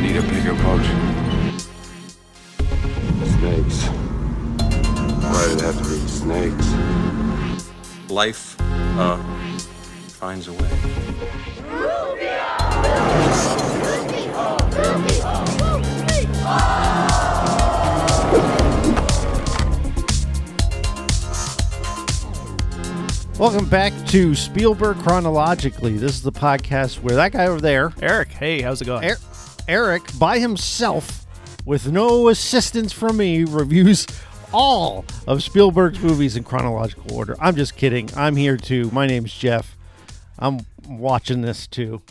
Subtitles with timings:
[0.00, 0.82] need a bigger boat.
[3.36, 3.86] Snakes.
[5.22, 6.68] Why did it have to be snakes?
[8.10, 8.56] Life,
[8.98, 9.18] uh,
[10.08, 10.70] finds a way.
[23.38, 25.96] Welcome back to Spielberg Chronologically.
[25.96, 29.04] This is the podcast where that guy over there, Eric, hey, how's it going?
[29.04, 29.16] Er-
[29.70, 31.24] Eric, by himself,
[31.64, 34.04] with no assistance from me, reviews
[34.52, 37.36] all of Spielberg's movies in chronological order.
[37.40, 38.10] I'm just kidding.
[38.16, 38.90] I'm here too.
[38.90, 39.76] My name's Jeff.
[40.40, 42.02] I'm watching this too.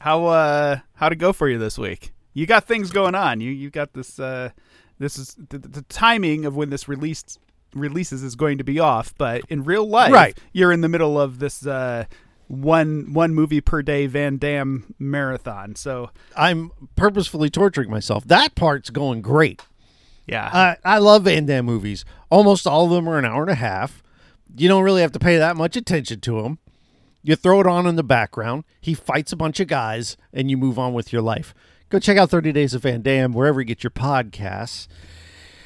[0.00, 2.12] How uh how'd it go for you this week?
[2.34, 3.40] You got things going on.
[3.40, 4.50] You you got this uh
[4.98, 7.38] this is the, the timing of when this released
[7.74, 10.36] releases is going to be off, but in real life Right.
[10.52, 12.04] you're in the middle of this uh
[12.52, 15.74] one one movie per day Van Damme marathon.
[15.74, 18.24] So I'm purposefully torturing myself.
[18.26, 19.62] That part's going great.
[20.26, 20.50] yeah.
[20.52, 22.04] I, I love Van Damme movies.
[22.30, 24.02] Almost all of them are an hour and a half.
[24.54, 26.58] You don't really have to pay that much attention to them.
[27.22, 28.64] You throw it on in the background.
[28.80, 31.54] He fights a bunch of guys, and you move on with your life.
[31.88, 34.88] Go check out 30 Days of Van Damme wherever you get your podcasts.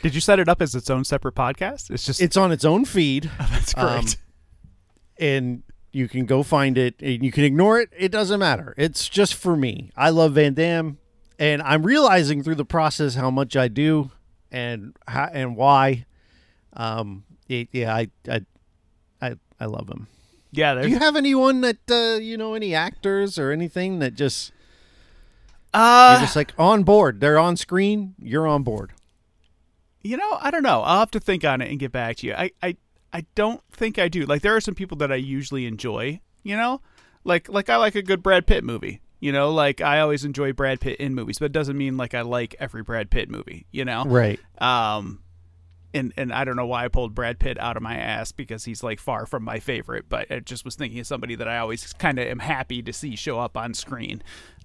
[0.03, 1.91] Did you set it up as its own separate podcast?
[1.91, 3.86] It's just It's on its own feed, that's great.
[3.86, 4.05] um,
[5.19, 5.62] and
[5.97, 6.94] you can go find it.
[7.00, 7.89] And you can ignore it.
[7.97, 8.75] It doesn't matter.
[8.77, 9.91] It's just for me.
[9.97, 10.98] I love Van Damme,
[11.38, 14.11] and I'm realizing through the process how much I do,
[14.50, 16.05] and how, and why.
[16.75, 18.41] Um, it, yeah, I, I,
[19.22, 20.06] I, I love him.
[20.53, 24.53] yeah, Do you have anyone that uh, you know, any actors or anything that just
[25.72, 27.20] uh you're just like on board?
[27.20, 28.14] They're on screen.
[28.20, 28.92] You're on board.
[30.03, 30.83] You know, I don't know.
[30.83, 32.34] I'll have to think on it and get back to you.
[32.34, 32.77] I, I,
[33.12, 34.24] I don't think I do.
[34.26, 36.20] Like there are some people that I usually enjoy.
[36.42, 36.80] You know,
[37.24, 39.00] like like I like a good Brad Pitt movie.
[39.18, 42.14] You know, like I always enjoy Brad Pitt in movies, but it doesn't mean like
[42.14, 43.66] I like every Brad Pitt movie.
[43.72, 44.38] You know, Right.
[44.58, 45.22] um,
[45.94, 48.64] and and I don't know why I pulled Brad Pitt out of my ass because
[48.64, 51.58] he's like far from my favorite, but I just was thinking of somebody that I
[51.58, 54.22] always kind of am happy to see show up on screen.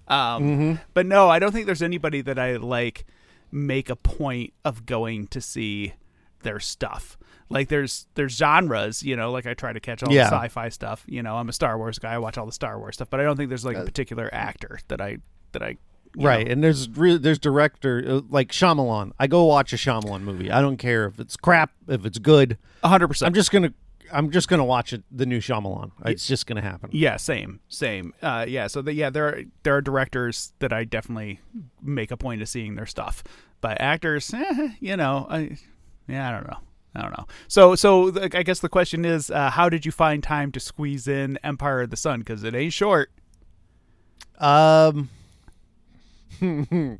[0.08, 3.06] Um, but no, I don't think there's anybody that I like
[3.50, 5.94] make a point of going to see
[6.42, 7.16] their stuff.
[7.52, 10.30] Like there's there's genres, you know, like I try to catch all Yeah.
[10.30, 11.04] the sci-fi stuff.
[11.06, 12.12] You know, I'm a Star Wars guy.
[12.14, 14.28] I watch all the Star Wars stuff, but I don't think there's like a particular
[14.32, 15.18] actor that I
[15.52, 15.76] that I
[16.14, 19.12] you Right, know- and there's re- there's director uh, like Shyamalan.
[19.18, 20.50] I go watch a Shyamalan movie.
[20.50, 22.58] I don't care if it's crap, if it's good.
[22.82, 23.28] A hundred percent.
[23.28, 23.72] I'm just gonna
[24.12, 25.04] I'm just gonna watch it.
[25.10, 25.92] The new Shyamalan.
[26.04, 26.90] It's just gonna happen.
[26.92, 28.12] Yeah, same, same.
[28.20, 31.40] Uh, yeah, so the, yeah, there are there are directors that I definitely
[31.80, 33.24] make a point of seeing their stuff,
[33.62, 35.56] but actors, eh, you know, I,
[36.06, 36.58] yeah, I don't know,
[36.94, 37.26] I don't know.
[37.48, 41.08] So, so I guess the question is, uh, how did you find time to squeeze
[41.08, 42.20] in Empire of the Sun?
[42.20, 43.10] Because it ain't short.
[44.38, 45.08] Um,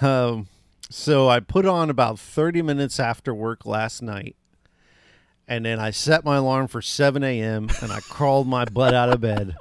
[0.00, 0.46] um,
[0.90, 4.36] so I put on about 30 minutes after work last night,
[5.46, 7.68] and then I set my alarm for 7 a.m.
[7.82, 9.56] and I crawled my butt out of bed.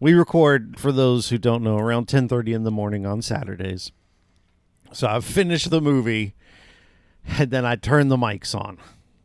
[0.00, 3.92] We record, for those who don't know, around 10:30 in the morning on Saturdays.
[4.92, 6.34] So I finished the movie,
[7.38, 8.78] and then I turn the mics on.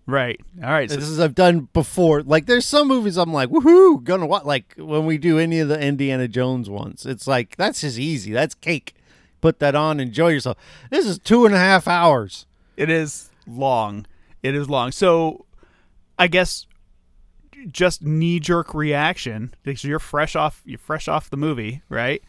[0.06, 0.40] Right.
[0.62, 0.90] All right.
[0.90, 2.24] So, This is I've done before.
[2.24, 4.44] Like there's some movies I'm like, woohoo, gonna watch.
[4.44, 8.34] Like when we do any of the Indiana Jones ones, it's like that's just easy.
[8.34, 8.96] That's cake.
[9.40, 10.58] Put that on, enjoy yourself.
[10.90, 12.46] This is two and a half hours.
[12.78, 14.06] it is long.
[14.42, 14.92] It is long.
[14.92, 15.46] So,
[16.20, 16.66] I guess
[17.72, 22.22] just knee jerk reaction because you're fresh off you're fresh off the movie, right?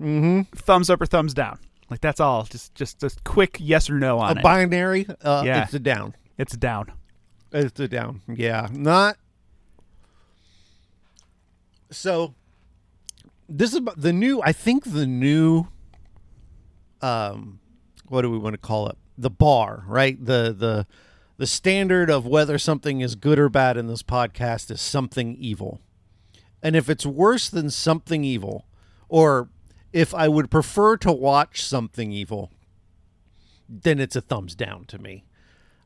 [0.00, 0.42] Mm-hmm.
[0.56, 1.58] Thumbs up or thumbs down.
[1.90, 2.44] Like that's all.
[2.44, 4.36] Just just a quick yes or no on it.
[4.36, 4.42] a it.
[4.42, 5.06] binary.
[5.22, 5.64] Uh, Yeah.
[5.64, 6.14] It's a down.
[6.38, 6.92] it's a down.
[7.52, 8.20] It's a down.
[8.26, 9.16] Yeah, not.
[11.90, 12.34] So,
[13.48, 14.42] this is the new.
[14.42, 15.68] I think the new.
[17.00, 17.60] Um,
[18.08, 18.96] what do we want to call it?
[19.16, 20.18] The bar, right?
[20.18, 20.86] The the
[21.36, 25.80] the standard of whether something is good or bad in this podcast is something evil,
[26.62, 28.66] and if it's worse than something evil,
[29.08, 29.48] or
[29.94, 32.50] if I would prefer to watch something evil,
[33.68, 35.24] then it's a thumbs down to me.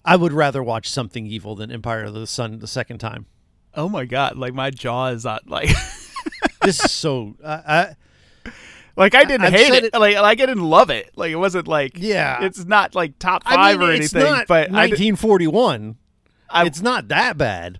[0.04, 3.26] I would rather watch something evil than Empire of the Sun the second time.
[3.74, 4.36] Oh my god!
[4.36, 5.40] Like my jaw is on.
[5.46, 5.68] Like
[6.62, 7.36] This is so.
[7.44, 8.50] Uh, I,
[8.96, 9.84] like I didn't I've hate it.
[9.84, 11.10] it- Like like I didn't love it.
[11.14, 12.42] Like it wasn't like Yeah.
[12.42, 14.22] It's not like top I five mean, or anything.
[14.22, 15.96] not but 1941.
[16.50, 17.78] I- it's not that bad.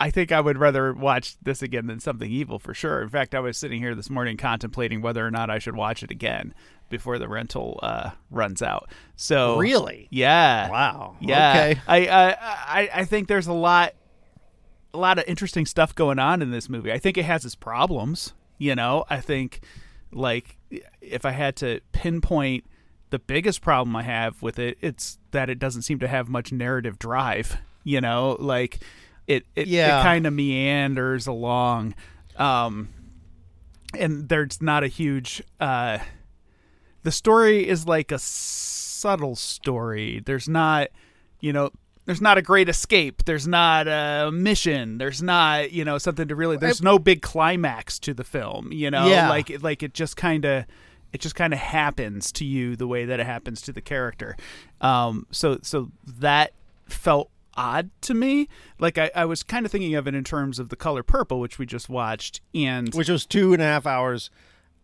[0.00, 3.02] I think I would rather watch this again than something evil for sure.
[3.02, 6.02] In fact, I was sitting here this morning contemplating whether or not I should watch
[6.04, 6.54] it again
[6.88, 8.88] before the rental uh, runs out.
[9.16, 10.06] So Really?
[10.10, 11.16] yeah, Wow.
[11.20, 11.50] yeah.
[11.50, 11.80] Okay.
[11.88, 13.94] I, I I I think there's a lot,
[14.94, 16.92] a lot of interesting stuff going on in this movie.
[16.92, 18.32] I think it has its problems.
[18.56, 19.60] You know, I think
[20.12, 20.56] like
[21.00, 22.64] if I had to pinpoint
[23.10, 26.52] the biggest problem I have with it, it's that it doesn't seem to have much
[26.52, 27.56] narrative drive.
[27.84, 28.78] You know, like
[29.28, 30.00] it it, Yeah.
[30.00, 31.94] it kind of meanders along,
[32.36, 32.88] um,
[33.94, 35.42] and there's not a huge.
[35.60, 35.98] Uh,
[37.04, 40.20] the story is like a subtle story.
[40.24, 40.88] There's not,
[41.40, 41.70] you know,
[42.04, 43.24] there's not a great escape.
[43.24, 44.98] There's not a mission.
[44.98, 46.56] There's not, you know, something to really.
[46.56, 48.72] There's no big climax to the film.
[48.72, 49.28] You know, Yeah.
[49.28, 50.64] like it- like it just kind of.
[51.10, 54.36] It just kind of happens to you the way that it happens to the character,
[54.82, 56.52] um, so so that
[56.86, 58.48] felt odd to me.
[58.78, 61.40] Like I, I was kind of thinking of it in terms of the color purple,
[61.40, 64.30] which we just watched, and which was two and a half hours.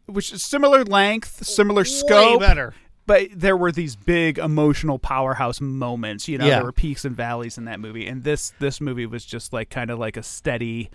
[0.06, 2.74] which is similar length, similar scope, better.
[3.06, 6.26] but there were these big emotional powerhouse moments.
[6.28, 6.56] You know, Yeah.
[6.56, 9.70] there were peaks and valleys in that movie, and this this movie was just like
[9.70, 10.90] kind of like a steady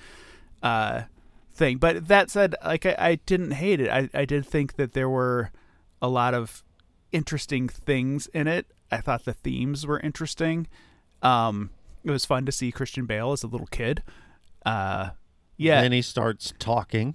[0.62, 1.04] uh,
[1.54, 1.78] thing.
[1.78, 3.90] But that said, like I, I didn't hate it.
[3.90, 5.50] I I did think that there were
[6.02, 6.64] a lot of
[7.12, 8.68] interesting things in it.
[8.92, 10.68] I thought the themes were interesting.
[11.22, 11.70] Um,
[12.04, 14.04] it was fun to see Christian Bale as a little kid.
[14.66, 15.10] Uh,
[15.58, 15.82] yeah.
[15.82, 17.14] Then he starts talking,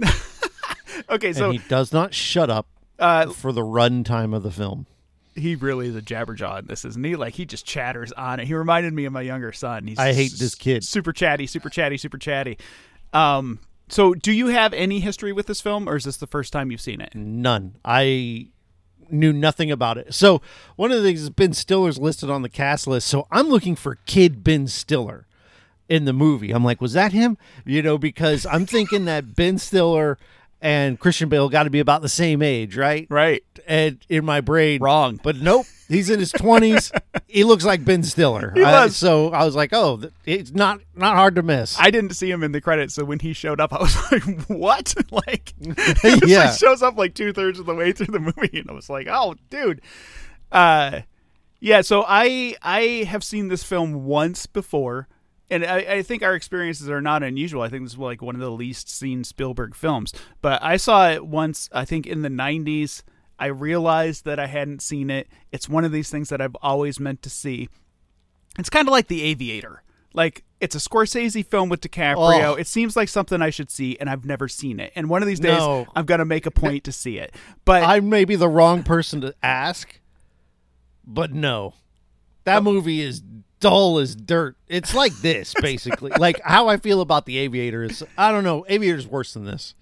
[1.10, 1.32] okay.
[1.32, 2.66] So and he does not shut up
[2.98, 4.86] uh, for the runtime of the film.
[5.34, 7.16] he really is a jabberjaw in this, isn't he?
[7.16, 8.46] Like he just chatters on it.
[8.46, 9.86] He reminded me of my younger son.
[9.86, 10.84] He's I hate this kid.
[10.84, 12.58] Super chatty, super chatty, super chatty.
[13.12, 16.52] Um, so do you have any history with this film, or is this the first
[16.52, 17.14] time you've seen it?
[17.14, 17.76] None.
[17.84, 18.48] I
[19.14, 20.12] knew nothing about it.
[20.12, 20.42] So
[20.76, 23.08] one of the things is Ben Stiller's listed on the cast list.
[23.08, 25.26] So I'm looking for Kid Ben Stiller
[25.88, 26.50] in the movie.
[26.50, 27.36] I'm like, was that him?
[27.64, 30.18] You know, because I'm thinking that Ben Stiller
[30.60, 33.06] and Christian Bale got to be about the same age, right?
[33.10, 33.44] Right.
[33.66, 35.18] And in my brain, Wrong.
[35.22, 36.90] But nope, he's in his 20s.
[37.28, 38.52] he looks like Ben Stiller.
[38.54, 38.96] He I- was.
[38.96, 41.78] so I was like, oh, it's not not hard to miss.
[41.80, 44.22] I didn't see him in the credits, so when he showed up, I was like,
[44.48, 45.54] "What?" like,
[46.02, 46.52] he Yeah.
[46.52, 49.06] shows up like two thirds of the way through the movie, and I was like,
[49.10, 49.80] "Oh, dude."
[50.52, 51.00] Uh,
[51.60, 51.80] yeah.
[51.80, 55.08] So I I have seen this film once before,
[55.50, 57.62] and I, I think our experiences are not unusual.
[57.62, 60.12] I think this is like one of the least seen Spielberg films,
[60.42, 61.68] but I saw it once.
[61.72, 63.02] I think in the '90s.
[63.38, 65.28] I realized that I hadn't seen it.
[65.52, 67.68] It's one of these things that I've always meant to see.
[68.58, 69.82] It's kind of like The Aviator.
[70.14, 72.44] Like it's a Scorsese film with DiCaprio.
[72.44, 72.54] Oh.
[72.54, 74.92] It seems like something I should see, and I've never seen it.
[74.94, 75.86] And one of these days, No.
[75.94, 77.34] I'm gonna make a point to see it.
[77.64, 80.00] But I may be the wrong person to ask,
[81.04, 81.74] but no.
[82.44, 82.62] That oh.
[82.62, 83.22] movie is
[83.58, 84.56] dull as dirt.
[84.68, 86.12] It's like this, basically.
[86.12, 88.64] like how I feel about the Aviator is I don't know.
[88.68, 89.74] Aviator's worse than this.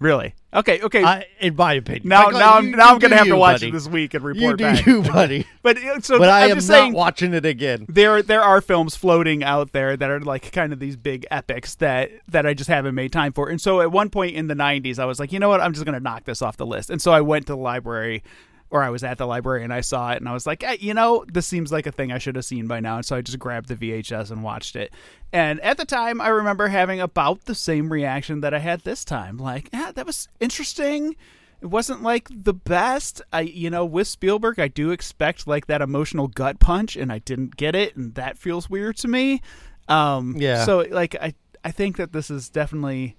[0.00, 1.04] really, okay, okay.
[1.04, 2.08] I, in my opinion.
[2.08, 3.68] now, Like, now, you- I'm now you I'm gonna have to watch buddy.
[3.68, 4.86] it this week and You report do back.
[4.86, 5.46] you, buddy.
[5.62, 7.86] But uh, so But I I'm am just not saying, watching it again.
[7.88, 11.74] there there are films floating out there that are like kind of these big epics
[11.76, 13.48] that that I just haven't made time for.
[13.48, 15.60] And so at one point in the 90s I was like, "You know what?
[15.60, 17.56] I'm just going to knock this off the list." And so I went to the
[17.58, 18.22] library
[18.70, 20.76] or I was at the library and I saw it and I was like, eh,
[20.80, 23.16] "You know, this seems like a thing I should have seen by now." And so
[23.16, 24.92] I just grabbed the VHS and watched it.
[25.32, 29.04] And at the time I remember having about the same reaction that I had this
[29.04, 29.36] time.
[29.36, 31.16] Like, "Yeah, that was interesting."
[31.62, 33.22] it wasn't like the best.
[33.32, 37.18] I you know with Spielberg, I do expect like that emotional gut punch, and I
[37.18, 39.40] didn't get it, and that feels weird to me.
[39.88, 40.64] Um, Yeah.
[40.64, 41.34] So like I
[41.64, 43.16] I think that this is definitely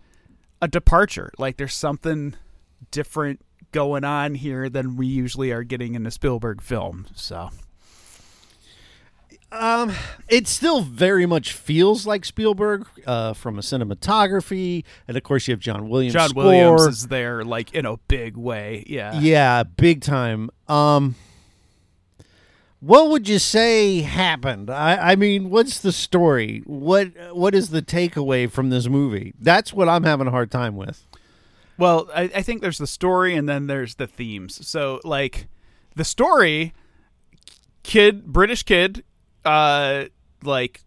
[0.62, 1.32] a departure.
[1.38, 2.36] Like there's something
[2.92, 3.42] different
[3.72, 7.08] going on here than we usually are getting in a Spielberg film.
[7.16, 7.50] So
[9.52, 9.94] Um,
[10.28, 15.54] it still very much feels like Spielberg uh, from a cinematography, and of course you
[15.54, 16.14] have John Williams.
[16.14, 16.44] John score.
[16.44, 18.84] Williams is there like in a big way.
[18.88, 19.20] Yeah.
[19.20, 20.50] Yeah, big time.
[20.68, 21.16] Um,
[22.82, 24.70] what would you say happened?
[24.70, 26.62] I, I mean, what's the story?
[26.66, 29.34] What what is the takeaway from this movie?
[29.40, 31.08] That's what I'm having a hard time with.
[31.78, 34.66] Well, I, I think there's the story and then there's the themes.
[34.68, 35.48] So, like,
[35.96, 36.74] the story,
[37.84, 39.04] kid, British kid,
[39.46, 40.06] uh,
[40.44, 40.82] like,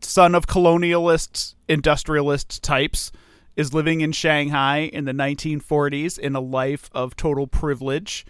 [0.00, 3.10] son of colonialists, industrialist types,
[3.56, 8.26] is living in Shanghai in the 1940s in a life of total privilege.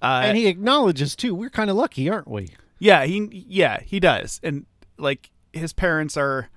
[0.00, 1.34] Uh, And he acknowledges too.
[1.34, 2.50] We're kind of lucky, aren't we?
[2.78, 4.40] yeah, he yeah, he does.
[4.42, 4.66] And
[4.98, 6.48] like his parents are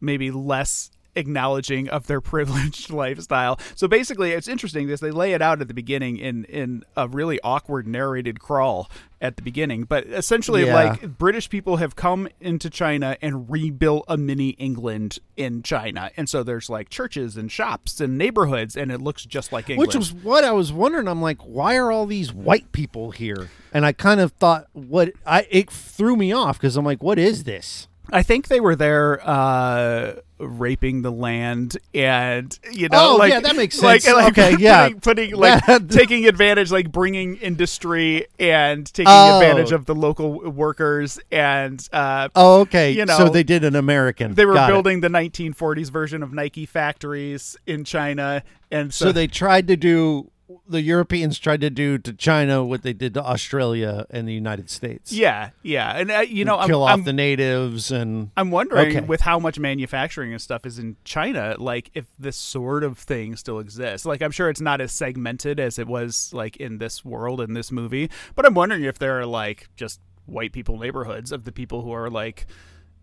[0.00, 3.58] maybe less acknowledging of their privileged lifestyle.
[3.74, 7.08] So basically it's interesting because they lay it out at the beginning in in a
[7.08, 9.82] really awkward narrated crawl at the beginning.
[9.82, 10.74] But essentially Yeah.
[10.74, 16.10] like British people have come into China and rebuilt a mini England in China.
[16.16, 19.88] And so there's like churches and shops and neighborhoods and it looks just like England.
[19.88, 21.08] Which was what I was wondering.
[21.08, 23.48] I'm like, why are all these white people here?
[23.72, 27.18] And I kind of thought, what I it threw me off because I'm like, what
[27.18, 27.88] is this?
[28.12, 33.40] I think they were there uh, raping the land, and you know, Oh, like yeah,
[33.40, 34.06] that makes sense.
[34.06, 34.84] like Okay, yeah.
[34.88, 39.38] putting, putting like taking advantage, like bringing industry and taking Oh.
[39.40, 42.92] advantage of the local workers, and uh, Oh, okay.
[42.92, 44.34] You know, so they did an American.
[44.34, 44.72] they were Got it.
[44.72, 49.76] building the 1940s version of Nike factories in China, and so, So they tried to
[49.76, 50.30] do
[50.66, 54.70] the Europeans tried to do to China what they did to Australia and the United
[54.70, 55.12] States.
[55.12, 58.96] yeah, yeah, and uh, you know, I'm, kill off I'm, the natives and I'm wondering
[58.96, 59.06] Okay.
[59.06, 63.36] with how much manufacturing and stuff is in China, like if this sort of thing
[63.36, 64.06] still exists.
[64.06, 67.52] Like I'm sure it's not as segmented as it was like in this world in
[67.52, 71.52] this movie, but I'm wondering if there are like just white people neighborhoods of the
[71.52, 72.46] people who are like,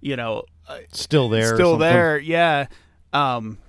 [0.02, 1.56] you know, uh, still there.
[1.56, 2.18] still there.
[2.18, 2.68] Yeah.
[3.14, 3.60] Um,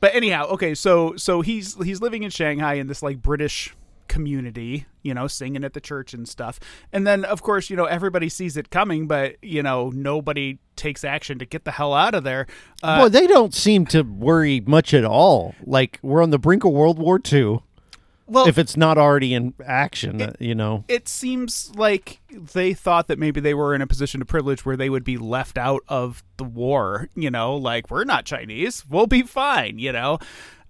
[0.00, 3.74] but anyhow, okay, so so he's he's living in Shanghai in this like British
[4.08, 6.58] community, you know, singing at the church and stuff.
[6.92, 11.04] And then of course, you know, everybody sees it coming, but you know, nobody takes
[11.04, 12.46] action to get the hell out of there.
[12.82, 15.54] Uh, Boy, they don't seem to worry much at all.
[15.64, 17.60] Like we're on the brink of World War II.
[18.28, 20.84] Well, if it's not already in action, uh, you know.
[20.86, 24.76] it seems like they thought that maybe they were in a position of privilege where
[24.76, 29.06] they would be left out of the war, you know, like we're not Chinese, we'll
[29.06, 30.18] be fine, you know.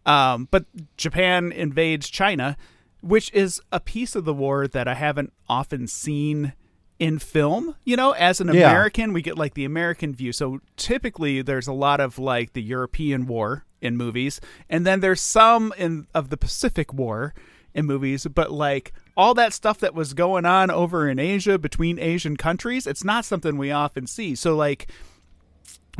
[0.07, 0.65] Um, but
[0.97, 2.57] Japan invades China,
[3.03, 6.55] which is a piece of the war that I haven't often seen
[6.99, 8.71] in film, you know, as an Yeah.
[8.71, 10.33] American, we get like the American view.
[10.33, 15.21] So typically there's a lot of like the European war in movies, and then there's
[15.21, 17.35] some in of the Pacific War
[17.79, 21.99] in movies, but like all that stuff that was going on over in Asia between
[21.99, 24.35] Asian countries, it's not something we often see.
[24.35, 24.91] So like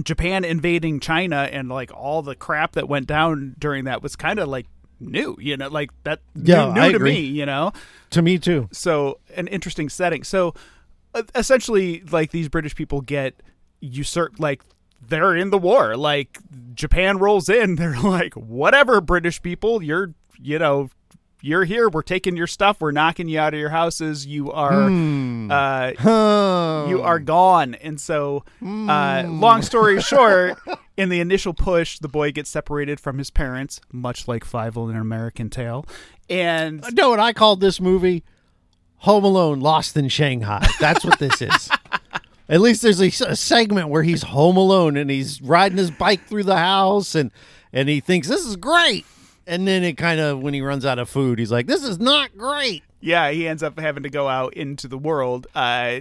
[0.03, 4.39] Japan invading China and like all the crap that went down during that was kind
[4.39, 4.67] of like
[5.01, 7.13] new, you know, like that Yeah, new, new I to agree.
[7.13, 7.73] me, you know
[8.11, 8.69] To me too.
[8.73, 10.23] so an interesting setting.
[10.23, 10.55] So
[11.15, 13.35] uh, essentially, like these British people get
[13.81, 14.63] usurped, like
[15.09, 15.97] they're in the war.
[15.97, 16.39] Like
[16.75, 20.91] Japan rolls in, they're like, whatever, British people, you're, you know,
[21.41, 21.89] you're here.
[21.89, 22.81] We're taking your stuff.
[22.81, 24.27] We're knocking you out of your houses.
[24.27, 25.51] You are, Hmm.
[25.51, 26.87] uh, Huh.
[26.89, 27.75] you are gone.
[27.77, 30.59] And so, uh, long story short,
[30.97, 34.91] in the initial push, the boy gets separated from his parents, much like Five in
[34.91, 35.87] an American Tail.
[36.29, 38.25] And You know what I called this movie?
[39.03, 40.67] Home Alone Lost in Shanghai.
[40.81, 41.71] That's what this is.
[42.49, 46.27] At least there's a, a segment where he's home alone and he's riding his bike
[46.27, 47.31] through the house and
[47.75, 49.05] and he thinks this is great.
[49.49, 51.99] And then it kind of when he runs out of food, he's like, "This is
[51.99, 55.47] not great." yeah, he ends up having to go out into the world.
[55.55, 56.01] Uh,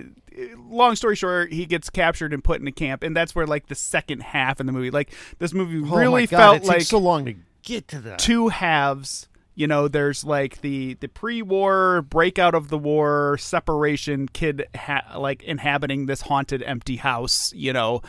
[0.69, 3.67] long story short, he gets captured and put in a camp, and that's where like
[3.67, 6.81] the second half in the movie, like this movie oh really God, felt it like
[6.81, 8.19] so long to get to that.
[8.19, 9.27] two halves.
[9.55, 15.41] You know, there's like the the pre-war breakout of the war, separation, kid ha- like
[15.43, 17.51] inhabiting this haunted empty house.
[17.53, 18.01] You know.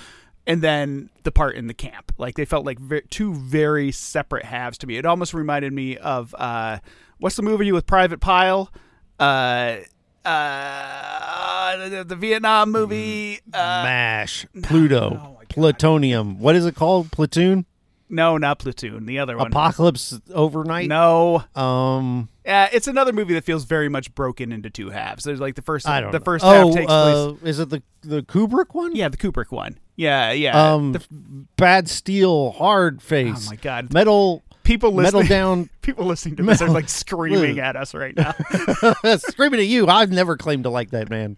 [0.48, 4.46] And then the part in the camp, like they felt like ve- two very separate
[4.46, 4.96] halves to me.
[4.96, 6.78] It almost reminded me of uh,
[7.18, 8.72] what's the movie with Private Pile?
[9.20, 9.76] Uh,
[10.24, 13.40] uh, the, the Vietnam movie.
[13.52, 16.38] Uh, Mash, Pluto, oh Plutonium.
[16.38, 17.12] What is it called?
[17.12, 17.66] Platoon?
[18.10, 19.04] no, not Platoon.
[19.04, 19.48] The other one.
[19.48, 20.88] Apocalypse Overnight?
[20.88, 25.24] No, Um, uh, it's another movie that feels very much broken into two halves.
[25.24, 26.24] There's like the first, I don't the know.
[26.24, 27.50] first oh, half takes uh, place.
[27.50, 28.96] is it the the Kubrick one?
[28.96, 29.78] Yeah, the Kubrick one.
[29.98, 30.72] Yeah, yeah.
[30.74, 31.04] Um, The-
[31.56, 33.46] bad steel, hard face.
[33.48, 36.88] oh my god, Metal, people listening, metal down, people listening to metal, this are like
[36.88, 38.32] screaming at us right now.
[39.16, 39.88] screaming at you.
[39.88, 41.36] I've never claimed to like that man.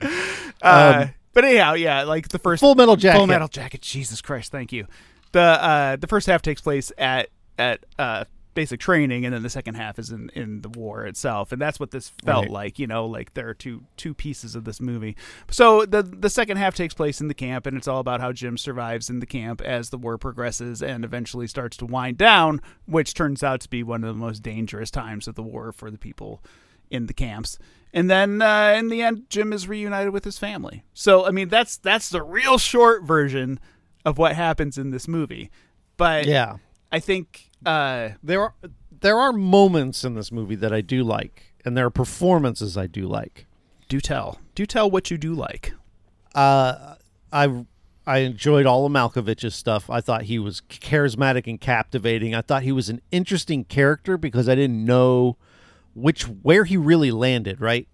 [0.61, 3.17] Uh, but anyhow, yeah, like the first Full Metal Jacket.
[3.19, 3.81] Full Metal Jacket.
[3.81, 4.87] Jesus Christ, thank you.
[5.33, 8.25] The uh, the first half takes place at at uh,
[8.61, 11.81] basic training, and then the second half is in, in the war itself, and that's
[11.81, 12.53] what this felt Right.
[12.53, 12.79] like.
[12.79, 15.17] You know, like there are two two pieces of this movie.
[15.51, 18.33] So the the second half takes place in the camp, and it's all about how
[18.33, 22.61] Jim survives in the camp as the war progresses and eventually starts to wind down,
[22.87, 25.91] which turns out to be one of the most dangerous times of the war for
[25.91, 26.43] the people
[26.91, 27.59] in the camps.
[27.93, 30.85] And then uh, in the end, Jim is reunited with his family.
[30.95, 33.59] So I mean, that's that's the real short version
[34.05, 35.51] of what happens in this movie.
[35.97, 36.57] But Yeah,
[36.93, 38.55] I think uh, there are
[39.01, 42.87] there are moments in this movie that I do like, and there are performances I
[42.87, 43.47] do like.
[43.89, 45.73] do tell, do tell what you do like.
[46.35, 46.95] Uh,
[47.33, 47.65] I
[48.07, 49.89] I enjoyed all of Malkovich's stuff.
[49.91, 52.35] I thought he was charismatic and captivating.
[52.35, 55.37] I thought he was an interesting character because I didn't know
[55.95, 57.61] which where he really landed.
[57.61, 57.89] Right.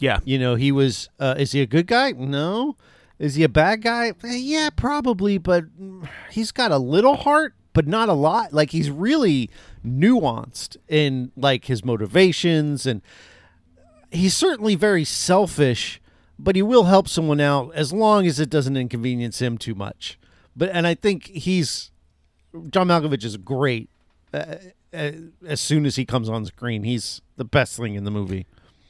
[0.00, 1.08] Yeah, You know, he was.
[1.20, 2.10] Uh, is he a good guy?
[2.10, 2.76] No.
[3.20, 4.08] Is he a bad guy?
[4.24, 5.38] Eh, yeah, probably.
[5.38, 8.52] But mm, he's got a little heart, but not a lot.
[8.52, 9.50] Like he's really
[9.86, 13.02] nuanced in like his motivations, and
[14.10, 16.00] he's certainly very selfish.
[16.38, 20.18] but he will help someone out as long as it doesn't inconvenience him too much.
[20.56, 21.90] But and I think he's
[22.70, 23.88] John Malkovich is great.
[24.34, 24.56] Uh,
[24.92, 25.12] uh,
[25.46, 28.46] as soon as he comes on screen, he's the best thing in the movie.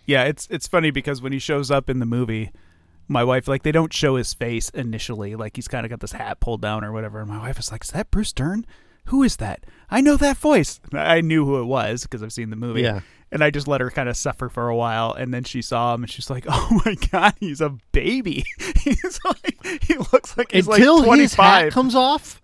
[0.07, 2.51] Yeah, it's it's funny because when he shows up in the movie,
[3.09, 6.12] my wife like they don't show his face initially, like he's kind of got this
[6.12, 7.21] hat pulled down or whatever.
[7.21, 8.64] And my wife is like, "Is that Bruce Dern?
[9.06, 9.64] Who is that?
[9.90, 12.82] I know that voice." I knew who it was because I've seen the movie.
[12.82, 13.00] Yeah.
[13.30, 15.94] And I just let her kind of suffer for a while, and then she saw
[15.94, 18.44] him, and she's like, "Oh my god, he's a baby.
[18.82, 22.40] he's like, he looks like he's Until like twenty his hat comes off,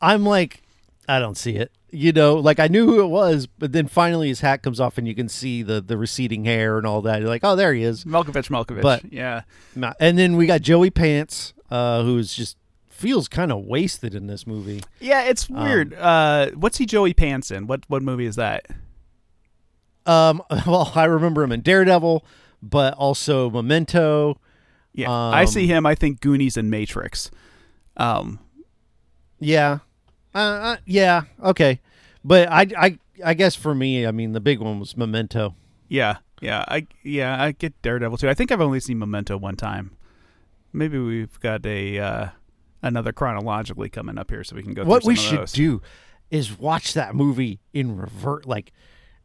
[0.00, 0.62] I'm like,
[1.08, 1.72] I don't see it.
[1.90, 4.98] You know, like I knew who it was, but then finally his hat comes off
[4.98, 7.20] and you can see the the receding hair and all that.
[7.20, 8.04] You're like, oh, there he is.
[8.04, 8.82] Malkovich, Malkovich.
[8.82, 9.42] But- yeah,
[9.74, 12.56] Nah, And then we got Joey Pants, uh, who's just
[12.90, 14.82] feels kind of wasted in this movie.
[15.00, 15.94] yeah, it's weird.
[15.94, 17.66] uh, what's he Joey Pants in?
[17.66, 18.66] What what movie is that?
[20.06, 22.24] Um, well, I remember him in Daredevil,
[22.62, 24.40] but also Memento.
[24.92, 25.86] Yeah, I see Um, him.
[25.86, 27.30] I think Goonies and Matrix.
[27.96, 28.40] Um,
[29.38, 29.78] Yeah,
[30.34, 31.80] uh, uh, yeah, okay.
[32.24, 35.54] But I, I, I guess for me, I mean, the big one was Memento.
[35.88, 38.28] yeah, yeah, I yeah, I get Daredevil too.
[38.28, 39.96] I think I've only seen Memento one time.
[40.72, 42.28] Maybe we've got a uh,
[42.82, 44.84] another chronologically coming up here, so we can go.
[44.84, 45.80] what through we should do
[46.30, 48.46] is watch that movie in revert.
[48.46, 48.72] Like,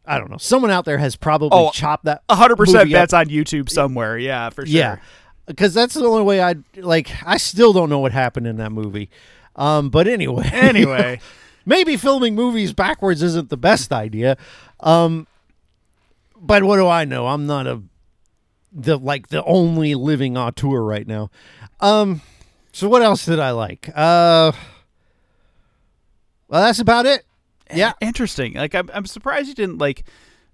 [0.06, 2.24] I don't know, someone out there has probably Oh, chopped that.
[2.30, 2.86] A hundred percent.
[2.86, 3.02] movie up.
[3.02, 4.18] That's on YouTube somewhere.
[4.18, 4.74] Yeah, for sure.
[4.80, 4.98] Yeah,
[5.46, 7.12] because that's the only way I like.
[7.26, 9.10] I still don't know what happened in that movie.
[9.56, 11.20] Um, but anyway, Anyway,
[11.66, 14.38] maybe filming movies backwards isn't the best idea.
[14.80, 15.28] Um,
[16.36, 17.28] but what do I know?
[17.28, 17.82] I'm not a
[18.76, 21.30] the like the only living auteur right now.
[21.80, 22.22] Um,
[22.72, 23.88] so what else did I like?
[23.90, 24.52] Uh,
[26.48, 27.24] well, that's about it.
[27.74, 28.54] Yeah, interesting.
[28.54, 30.04] Like I'm, I'm surprised you didn't like.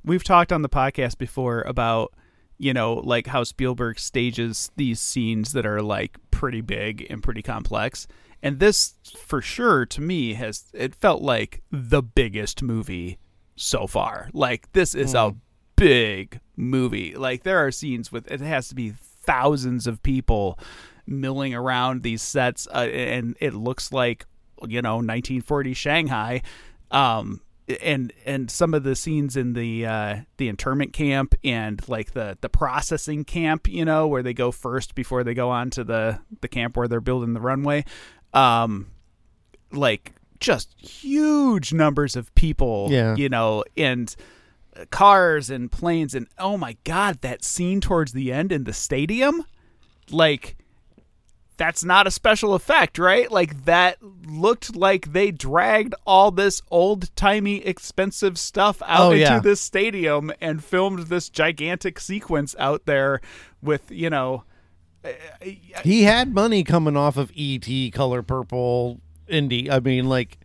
[0.04, 2.14] We've talked on the podcast before about
[2.58, 7.42] you know like how Spielberg stages these scenes that are like pretty big and pretty
[7.42, 8.08] complex,
[8.42, 13.18] and this for sure to me has it felt like the biggest movie
[13.56, 14.30] so far.
[14.34, 15.36] Like this is a
[15.76, 17.16] big movie.
[17.16, 18.94] Like there are scenes with it has to be
[19.24, 20.60] thousands of people
[21.06, 24.26] milling around these sets, uh, and it looks like
[24.68, 26.42] you know 1940 Shanghai.
[26.92, 27.42] Um,
[27.82, 32.38] and and some of the scenes in the uh, the internment camp and like the
[32.42, 36.20] the processing camp, you know, where they go first before they go on to the
[36.42, 37.86] the camp where they're building the runway.
[38.34, 38.88] Um,
[39.72, 43.16] like just huge numbers of people, Yeah.
[43.16, 44.16] you know, and
[44.92, 49.44] cars and planes and oh my god, that scene towards the end in the stadium,
[50.12, 50.56] like
[51.58, 53.30] that's not a special effect, right?
[53.30, 59.40] Like that looked like they dragged all this old-timey expensive stuff out Oh, into yeah.
[59.40, 63.20] this stadium and filmed this gigantic sequence out there
[63.62, 64.46] with, you know,
[65.84, 69.70] he had money coming off of ET, Color Purple, Indie.
[69.70, 70.38] I mean, like,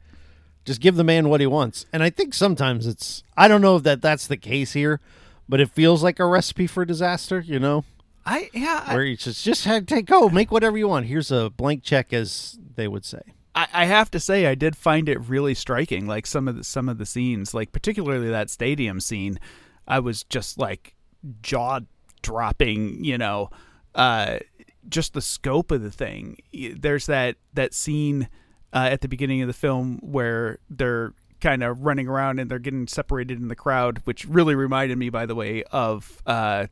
[0.65, 1.87] just give the man what he wants.
[1.93, 3.23] And I think sometimes it's.
[3.37, 5.01] I don't know if that that's the case here,
[5.49, 7.41] but it feels like a recipe for disaster.
[7.41, 7.85] You know.
[8.27, 11.07] I yeah, I- where you just just had take go make whatever you want.
[11.07, 13.21] Here's a blank check, as they would say.
[13.55, 16.07] I, I have to say I did find it really striking.
[16.07, 19.39] Like some of the some of the scenes, like particularly that stadium scene,
[19.87, 20.95] I was just like
[21.43, 21.81] jaw
[22.23, 23.05] dropping.
[23.05, 23.51] You know,
[23.95, 24.39] uh,
[24.89, 26.37] just the scope of the thing.
[26.53, 28.29] There's that that scene
[28.73, 32.59] uh, at the beginning of the film where they're kind of running around and they're
[32.59, 36.23] getting separated in the crowd, which really reminded me, by the way, of.
[36.27, 36.67] Uh,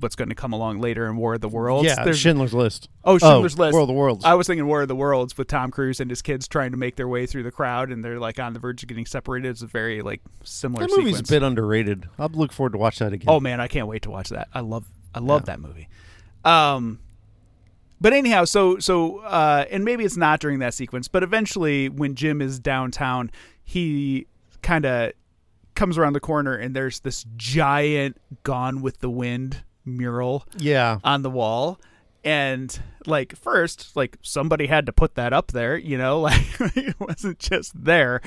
[0.00, 1.86] What's going to come along later in War of the Worlds?
[1.88, 2.88] yeah, There's- Schindler's List.
[3.02, 3.72] Oh, Schindler's List.
[3.72, 4.24] War of the Worlds.
[4.24, 6.76] I was thinking War of the Worlds with Tom Cruise and his kids trying to
[6.76, 9.48] make their way through the crowd, and they're like on the verge of getting separated.
[9.48, 11.30] It's a very like similar that movie's sequence.
[11.30, 12.08] a bit underrated.
[12.16, 13.26] I'll look forward to watch that again.
[13.28, 14.46] oh man, I can't wait to watch that.
[14.54, 14.84] I love
[15.16, 15.88] I love that movie.
[16.48, 17.00] Um,
[18.00, 22.14] but anyhow, so so uh, and maybe it's not during that sequence, but eventually when
[22.14, 23.30] Jim is downtown,
[23.64, 24.26] he
[24.62, 25.12] kind of
[25.74, 31.22] comes around the corner and there's this giant Gone with the Wind mural yeah, on
[31.22, 31.80] the wall.
[32.24, 36.44] And like first like somebody had to put that up there you know like
[36.76, 38.20] it wasn't just there.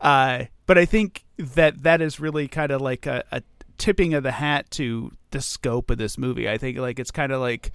[0.00, 3.42] Uh but i think that that is really kind of like a, a
[3.78, 6.48] tipping of the hat to the scope of this movie.
[6.48, 7.72] I think like it's kind of like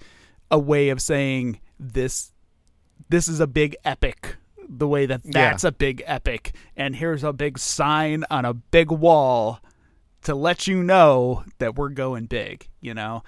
[0.50, 2.32] a way of saying this
[3.08, 4.36] this is a big epic
[4.68, 6.54] the way that that's a big epic.
[6.76, 9.60] And here's a big sign on a big wall
[10.22, 13.22] to let you know that we're going big, you know,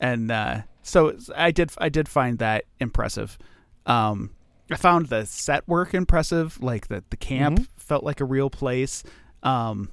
[0.00, 3.38] and uh, so I did I did find that impressive.
[3.86, 4.30] Um,
[4.70, 9.02] I found the set work impressive, like the the camp felt like a real place.
[9.42, 9.90] Um,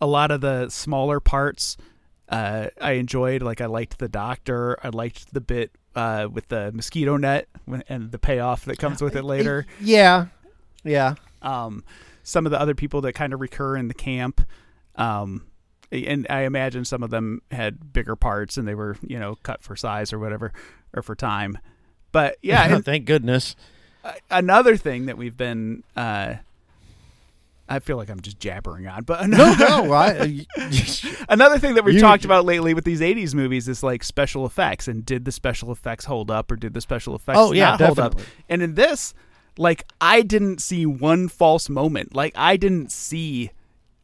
[0.00, 1.76] a lot of the smaller parts
[2.30, 3.42] uh, I enjoyed.
[3.42, 4.78] Like I liked the doctor.
[4.82, 7.48] I liked the bit uh, with the mosquito net
[7.88, 9.66] and the payoff that comes with it later.
[9.80, 10.26] Yeah,
[10.84, 11.14] yeah.
[11.42, 11.84] Um,
[12.22, 14.40] some of the other people that kind of recur in the camp.
[14.96, 15.46] Um,
[15.90, 19.62] and I imagine some of them had bigger parts and they were, you know, cut
[19.62, 20.52] for size or whatever,
[20.94, 21.58] or for time.
[22.12, 23.56] But yeah, and thank goodness.
[24.30, 26.34] another thing that we've been, uh,
[27.70, 29.92] I feel like I'm just jabbering on, but No, no.
[29.92, 30.92] I, uh,
[31.28, 34.44] another thing that we've You- talked about lately with these 80s movies is like special
[34.44, 37.70] effects and did the special effects hold up or did the special effects Oh, yeah,
[37.70, 38.44] not hold up definitely.
[38.48, 39.14] and in this
[39.58, 43.50] like i didn't see one false moment like i didn't see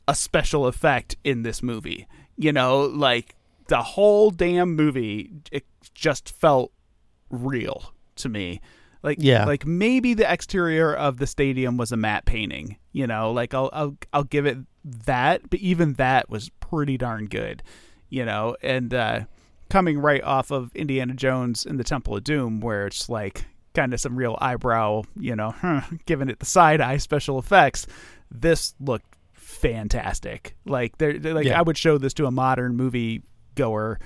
[0.09, 3.35] a special effect in this movie you know like
[3.69, 6.73] the whole damn movie it just felt
[7.31, 8.61] real to me
[9.07, 9.47] like Yeah.
[9.47, 13.71] like maybe the exterior of the stadium was a matte painting you know like i'll
[13.73, 17.63] i'll, I'll give it that but even that was pretty darn good
[18.11, 19.21] you know and uh
[19.71, 23.93] coming right off of indiana jones and the temple of doom where it's like kind
[23.95, 27.87] of some real eyebrow you know huh, giving it the side eye special effects
[28.31, 31.59] this looked fantastic like they're like Yeah.
[31.59, 33.23] i would show this to a modern movie
[33.55, 33.99] goer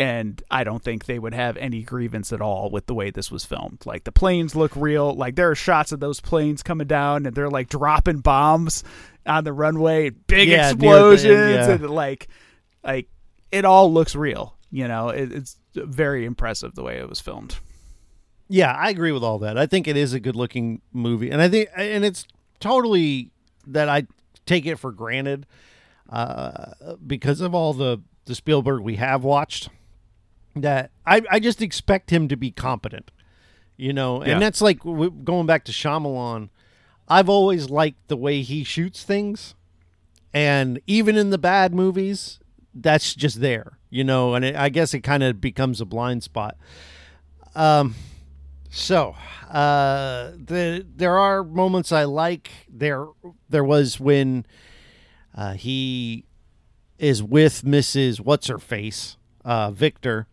[0.00, 3.30] and I don't think they would have any grievance at all with the way this
[3.30, 3.84] was filmed.
[3.84, 5.14] Like the planes look real.
[5.14, 8.82] Like there are shots of those planes coming down and they're like dropping bombs
[9.26, 11.70] on the runway, big Yeah, near the end, explosions, yeah.
[11.72, 12.28] and like,
[12.82, 13.08] like
[13.52, 14.56] it all looks real.
[14.70, 17.58] You know, it, it's very impressive the way it was filmed.
[18.48, 19.58] Yeah, I agree with all that.
[19.58, 22.26] I think it is a good looking movie, and I think and it's
[22.58, 23.32] totally
[23.66, 24.06] that I
[24.46, 25.44] take it for granted
[26.08, 26.72] uh,
[27.06, 29.68] because of all the the Spielberg we have watched.
[30.56, 33.10] That I I just expect him to be competent,
[33.76, 34.38] you know, and Yeah.
[34.40, 36.48] that's like going back to Shyamalan.
[37.08, 39.54] I've always liked the way he shoots things,
[40.34, 42.38] and even in the bad movies,
[42.74, 44.34] that's just there, you know.
[44.34, 46.56] And it, I guess it kind of becomes a blind spot.
[47.54, 47.94] Um,
[48.70, 49.16] so,
[49.48, 52.50] uh, the there are moments I like.
[52.68, 53.08] There,
[53.48, 54.46] there was when
[55.34, 56.24] uh, he
[56.98, 58.20] is with Mrs.
[58.20, 60.28] What's her face, uh, Victor,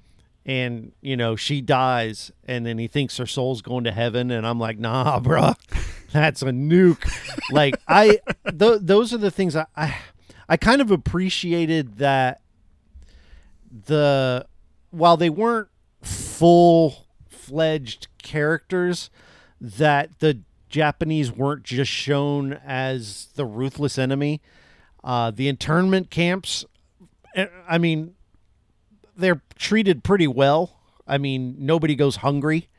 [0.48, 4.48] and you know she dies, and then he thinks her soul's going to heaven, and
[4.48, 5.56] I'm like, nah, bruh,
[6.12, 7.06] that's a nuke.
[7.52, 8.20] like I,
[8.58, 9.98] th- those are the things I, I,
[10.48, 12.42] I kind of appreciated that
[13.86, 14.48] the
[14.90, 15.68] while they weren't
[16.02, 19.10] full fledged characters
[19.60, 24.42] that the Japanese weren't just shown as the ruthless enemy.
[25.04, 26.66] Uh, the internment camps,
[27.36, 28.16] eh, I mean,
[29.18, 30.78] they're treated pretty well.
[31.08, 32.70] I mean, nobody goes hungry.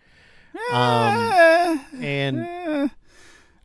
[0.72, 2.90] Um, and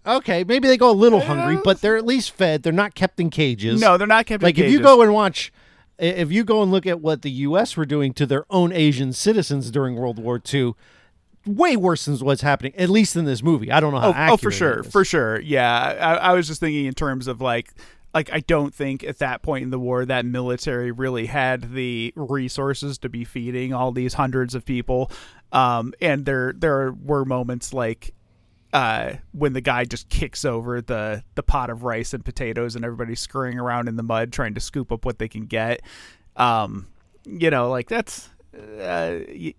[0.06, 2.64] okay, maybe they go a little hungry, but they're at least fed.
[2.64, 5.14] They're not kept in cages No, they're not kept in like if you go and
[5.14, 5.52] watch
[6.00, 9.14] if you go and look at what the US were doing to their own Asian
[9.14, 10.74] citizens during World War II,
[11.46, 13.72] way worse than what's happening, at least in this movie.
[13.72, 15.40] I don't know how oh, oh, for sure, for sure.
[15.40, 17.74] Yeah, I, I was just thinking in terms of like,
[18.14, 22.14] like I don't think at that point in the war that military really had the
[22.16, 25.12] resources to be feeding all these hundreds of people.
[25.52, 28.14] Um, and there there were moments like.
[28.72, 32.84] Uh, when the guy just kicks over the, the pot of rice and potatoes and
[32.84, 35.80] everybody's scurrying around in the mud trying to scoop up what they can get,
[36.38, 36.88] um,
[37.24, 39.54] you know, like that's uh, y-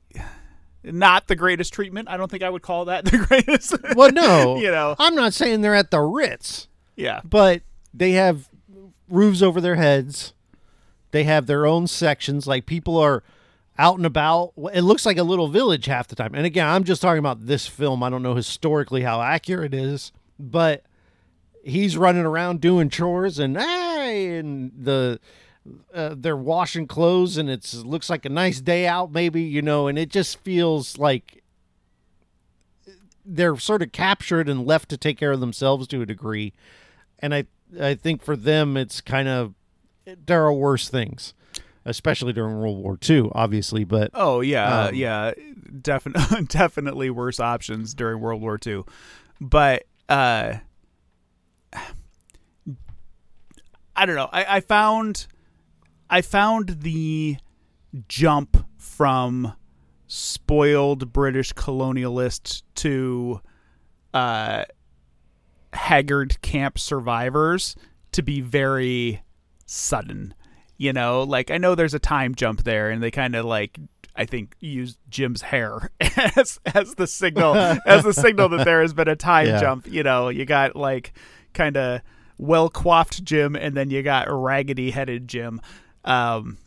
[0.83, 2.09] not the greatest treatment.
[2.09, 3.77] I don't think I would call that the greatest.
[3.95, 4.97] Well, no, You know.
[4.99, 7.21] I'm not saying they're at the Ritz, yeah.
[7.23, 7.63] but
[7.95, 8.49] they have
[9.09, 10.35] roofs over their heads.
[11.13, 12.47] They have their own sections.
[12.47, 13.23] Like people are
[13.79, 14.53] out and about.
[14.73, 16.35] It looks like a little village half the time.
[16.35, 18.03] And again, I'm just talking about this film.
[18.03, 20.85] I don't know historically how accurate it is, but
[21.63, 25.19] he's running around doing chores and hey, and the
[25.95, 29.89] uh, they're washing clothes and it's looks like a nice day out maybe you know
[29.89, 31.43] and it just feels like
[33.25, 36.53] they're sort of captured and left to take care of themselves to a degree
[37.19, 37.47] and i
[37.81, 39.55] i think for them it's kind of
[40.27, 41.35] there are worse things
[41.85, 45.33] especially during world war ii obviously but Oh yeah, Um, yeah,
[45.83, 48.85] definitely, definitely worse options during World War II.
[49.41, 50.55] But uh,
[53.97, 54.29] I don't know.
[54.33, 55.27] I, I found,
[56.11, 57.37] I found the
[58.09, 59.53] jump from
[60.07, 63.41] spoiled British colonialist to
[64.13, 64.65] uh,
[65.75, 67.77] haggard camp survivors
[68.13, 69.23] to be very
[69.67, 70.35] sudden.
[70.77, 73.79] You know, like I know there's a time jump there, and they kind of like
[74.17, 75.91] I think used Jim's hair
[76.37, 77.55] as as the signal
[77.87, 79.61] as the signal that there has been a time Yeah.
[79.61, 79.87] jump.
[79.87, 81.13] You know, you got like
[81.53, 82.01] kind of
[82.39, 85.61] well coiffed Jim, and then you got raggedy headed Jim.
[86.05, 86.59] Um,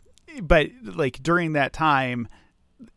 [0.41, 2.27] but like during that time,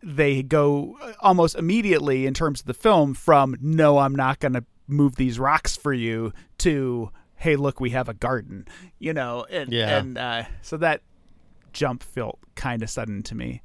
[0.02, 4.64] they go almost immediately in terms of the film from no, I'm not going to
[4.90, 9.72] move these rocks for you to hey, look, we have a garden, you know, and
[9.72, 9.98] Yeah.
[9.98, 11.00] and uh, so that
[11.72, 13.62] jump felt kind of sudden to me.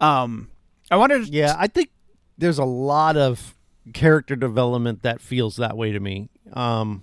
[0.00, 0.50] Um,
[0.90, 1.90] I wanted to Yeah, I think
[2.36, 3.54] there's a lot of
[3.94, 6.28] character development that feels that way to me.
[6.52, 7.02] Um,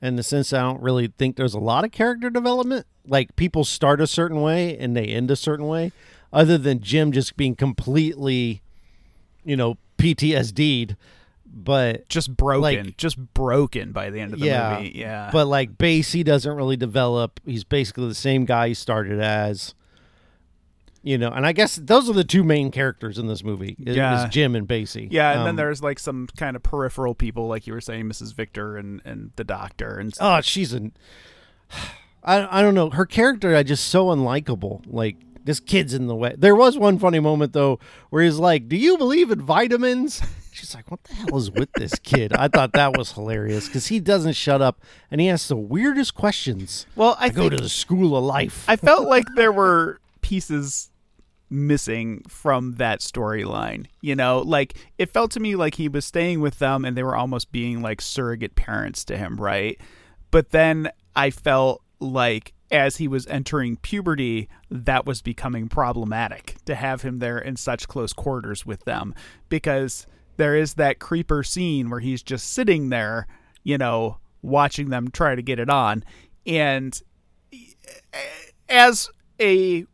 [0.00, 2.86] in the sense, I don't really think there's a lot of character development.
[3.06, 5.90] Like people start a certain way and they end a certain way,
[6.32, 8.62] other than Jim just being completely,
[9.44, 10.96] you know, PTSD'd.
[11.52, 14.92] But just broken, like- just broken by the end of the yeah, movie.
[14.96, 17.40] Yeah, But like Basie doesn't really develop.
[17.44, 19.74] He's basically the same guy he started as.
[21.02, 23.74] You know, and I guess those are the two main characters in this movie.
[23.80, 24.24] Is, Yeah.
[24.26, 25.08] is Jim and Basie.
[25.10, 28.04] yeah, and then Um, there's like some kind of peripheral people, like you were saying,
[28.04, 28.34] Mrs.
[28.34, 30.92] Victor and and the doctor, and Oh, she's an.
[32.22, 33.56] I I don't know her character.
[33.56, 34.82] I just so unlikable.
[34.86, 36.34] Like this kid's in the way.
[36.36, 37.78] There was one funny moment though
[38.10, 40.20] where he's like, "Do you believe in vitamins?"
[40.60, 43.86] She's like, "What the hell is with this kid?" I thought that was hilarious because
[43.86, 46.84] he doesn't shut up and he asks the weirdest questions.
[46.96, 48.66] well, I, I go to the school of life.
[48.68, 50.90] I felt like there were pieces
[51.48, 53.86] missing from that storyline.
[54.02, 57.02] You know, like it felt to me like he was staying with them and they
[57.02, 59.80] were almost being like surrogate parents to him, right?
[60.30, 66.74] But then I felt like as he was entering puberty, that was becoming problematic to
[66.74, 69.14] have him there in such close quarters with them
[69.48, 70.06] because
[70.40, 73.26] there is that creeper scene where he's just sitting there,
[73.62, 76.02] you know, watching them try to get it on.
[76.46, 76.98] And
[78.66, 79.84] as a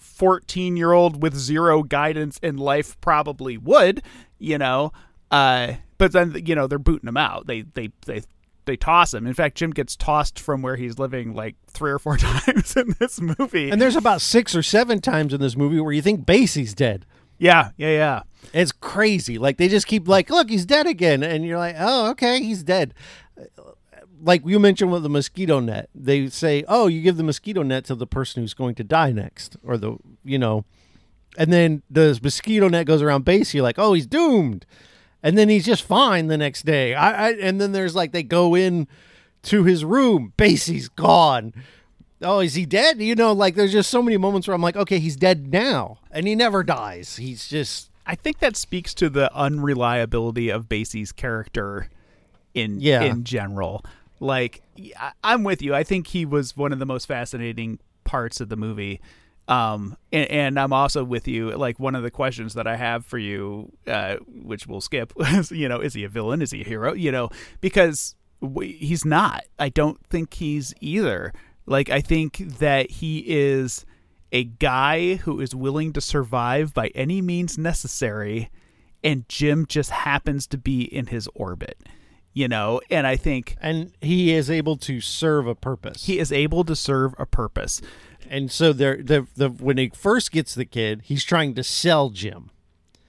[0.00, 4.02] 14 year old with zero guidance in life probably would,
[4.38, 4.90] you know,
[5.30, 7.46] uh, but then, you know, they're booting him out.
[7.46, 8.22] They, they, they,
[8.64, 9.26] they toss him.
[9.26, 12.94] In fact, Jim gets tossed from where he's living like three or four times in
[12.98, 13.68] this movie.
[13.68, 17.04] and there's about six or seven times in this movie where you think Basie's dead.
[17.40, 18.22] Yeah, yeah, yeah.
[18.52, 19.38] It's crazy.
[19.38, 22.62] Like they just keep like, look, he's dead again, and you're like, oh, okay, he's
[22.62, 22.94] dead.
[24.22, 27.86] Like you mentioned with the mosquito net, they say, oh, you give the mosquito net
[27.86, 30.66] to the person who's going to die next, or the you know,
[31.38, 33.54] and then the mosquito net goes around Basie.
[33.54, 34.66] You're like, oh, he's doomed,
[35.22, 36.94] and then he's just fine the next day.
[36.94, 38.86] I, I and then there's like they go in
[39.44, 41.54] to his room, Basie's gone.
[42.22, 43.00] Oh, is he dead?
[43.00, 45.98] You know, like there's just so many moments where I'm like, okay, he's dead now,
[46.10, 47.16] and he never dies.
[47.16, 51.88] He's just I think that speaks to the unreliability of Basie's character
[52.54, 53.02] in Yeah.
[53.02, 53.84] in general.
[54.18, 54.62] Like
[55.24, 55.74] I'm with you.
[55.74, 59.00] I think he was one of the most fascinating parts of the movie.
[59.48, 61.50] Um, and, and I'm also with you.
[61.56, 65.50] Like one of the questions that I have for you, uh, which we'll skip, is,
[65.50, 66.40] you know, is he a villain?
[66.42, 66.92] Is he a hero?
[66.92, 67.30] You know,
[67.60, 69.44] because w- he's not.
[69.58, 71.32] I don't think he's either.
[71.66, 73.84] Like I think that he is
[74.32, 78.50] a guy who is willing to survive by any means necessary,
[79.02, 81.78] and Jim just happens to be in his orbit.
[82.32, 86.06] You know, and I think and he is able to serve a purpose.
[86.06, 87.82] he is able to serve a purpose.
[88.28, 92.10] and so there, the the when he first gets the kid, he's trying to sell
[92.10, 92.50] Jim,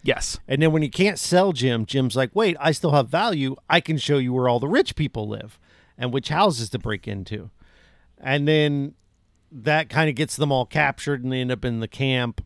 [0.02, 0.40] Yes.
[0.48, 3.56] and then when he can't sell Jim, Jim's like, "Wait, I still have value.
[3.70, 5.60] I can show you where all the rich people live,
[6.00, 7.52] and which houses to break into."
[8.22, 8.94] And then
[9.52, 12.46] that kind of gets them all captured, and they end up in the camp.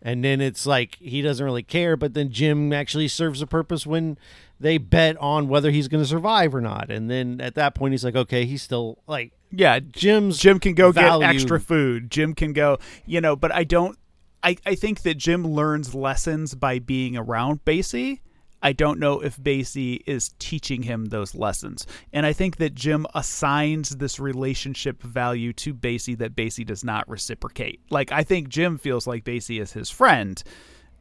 [0.00, 3.86] And then it's like he doesn't really care, but then Jim actually serves a purpose
[3.86, 4.16] when
[4.60, 6.90] they bet on whether he's going to survive or not.
[6.90, 10.74] And then at that point, he's like, okay, he's still like Yeah, Jim's Jim can
[10.74, 12.10] go value- get extra food.
[12.10, 13.98] Jim can go, you know, but I don't
[14.42, 18.20] I, I think that Jim learns lessons by being around Basie.
[18.62, 21.86] I don't know if Basie is teaching him those lessons.
[22.12, 27.08] And I think that Jim assigns this relationship value to Basie that Basie does not
[27.08, 27.80] reciprocate.
[27.90, 30.42] Like I think Jim feels like Basie is his friend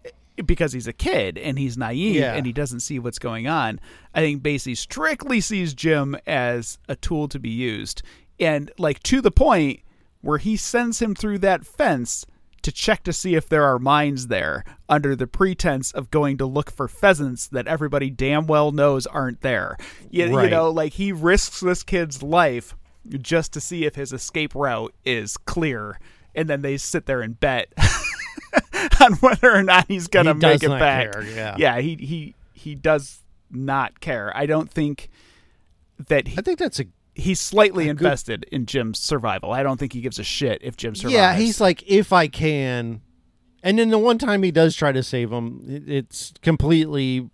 [0.05, 0.09] eh,
[0.45, 2.35] because he's a kid and he's naive Yeah.
[2.35, 3.79] and he doesn't see what's going on.
[4.13, 8.03] I think Basie strictly sees Jim as a tool to be used.
[8.39, 9.79] And like to the point
[10.21, 12.25] where he sends him through that fence
[12.67, 16.45] to check to see if there are mines there under the pretense of going to
[16.45, 19.77] look for pheasants that everybody damn well knows aren't there.
[20.09, 22.75] You, you know, like he risks this kid's life
[23.07, 25.97] just to see if his escape route is clear.
[26.35, 27.71] And then they sit there and bet
[29.01, 31.13] on whether or not he's gonna He does make it back.
[31.13, 31.55] care, yeah.
[31.57, 34.35] yeah, he he he does not care.
[34.35, 35.09] I don't think
[36.09, 36.85] that he, I think that's a
[37.17, 39.51] he's slightly invested in Jim's survival.
[39.51, 41.13] I don't think he gives a shit if Jim survives.
[41.13, 41.35] yeah.
[41.35, 43.01] He's like, if I can,
[43.63, 47.29] and then the one time he does try to save him, it's completely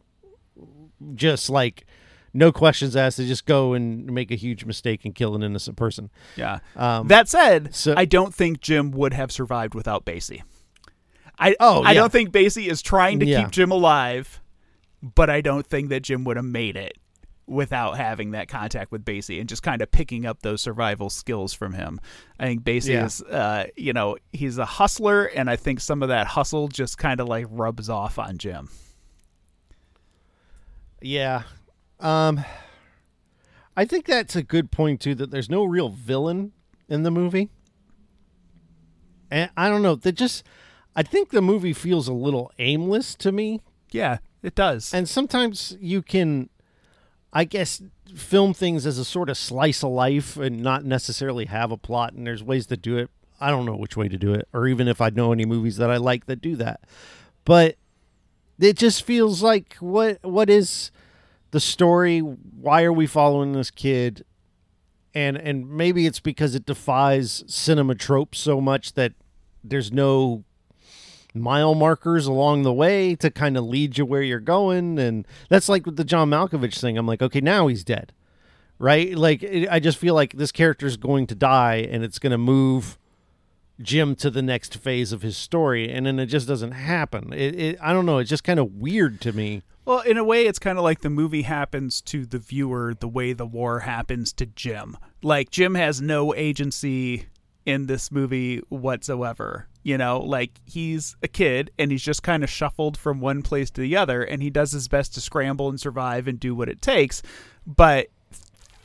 [1.16, 1.86] just like
[2.34, 5.78] no questions asked to just go and make a huge mistake and kill an innocent
[5.78, 6.10] person.
[6.36, 6.60] yeah.
[6.76, 10.42] Um, that said, so- I don't think Jim would have survived without Basie.
[11.38, 12.00] I Oh, I yeah.
[12.00, 13.42] don't think Basie is trying to Yeah.
[13.44, 14.40] keep Jim alive,
[15.02, 16.98] but I don't think that Jim would have made it
[17.46, 21.54] without having that contact with Basie and just kind of picking up those survival skills
[21.54, 22.00] from him.
[22.40, 23.06] I think Basie Yeah.
[23.06, 26.98] is, uh, you know, he's a hustler, and I think some of that hustle just
[26.98, 28.70] kind of like rubs off on Jim.
[31.02, 31.44] Yeah.
[32.00, 32.44] Um
[33.76, 36.52] I think that's a good point too that there's no real villain
[36.88, 37.50] in the movie.
[39.32, 40.44] And I don't know, that just
[40.96, 43.62] I think the movie feels a little aimless to me.
[43.92, 44.94] Yeah, it does.
[44.94, 46.50] And sometimes you can
[47.34, 47.82] I guess
[48.16, 52.14] film things as a sort of slice of life and not necessarily have a plot
[52.14, 53.10] and there's ways to do it.
[53.42, 55.78] I don't know which way to do it or even if I know any movies
[55.78, 56.82] that I like that do that.
[57.44, 57.78] But
[58.60, 60.92] it just feels like what what is
[61.52, 62.20] the story?
[62.20, 64.24] Why are we following this kid?
[65.16, 69.14] And and maybe it's because it defies cinema tropes so much that
[69.64, 70.44] there's no
[71.34, 75.68] mile markers along the way to kind of lead you where you're going and that's
[75.70, 76.98] like with the John Malkovich thing.
[76.98, 78.14] I'm like okay now he's dead.
[78.80, 79.16] Right?
[79.16, 82.38] Like it, I just feel like this character's going to die and it's going to
[82.38, 82.98] move
[83.82, 87.34] Jim to the next phase of his story and then it just doesn't happen.
[87.34, 89.64] It, it I don't know it's just kind of weird to me.
[89.86, 93.08] Well, in a way, it's kind of like the movie happens to the viewer the
[93.08, 94.98] way the war happens to Jim.
[95.22, 97.26] Like, Jim has no agency
[97.66, 99.68] in this movie whatsoever.
[99.84, 103.70] You know, like, he's a kid and he's just kind of shuffled from one place
[103.72, 106.70] to the other, and he does his best to scramble and survive and do what
[106.70, 107.22] it takes.
[107.68, 108.08] But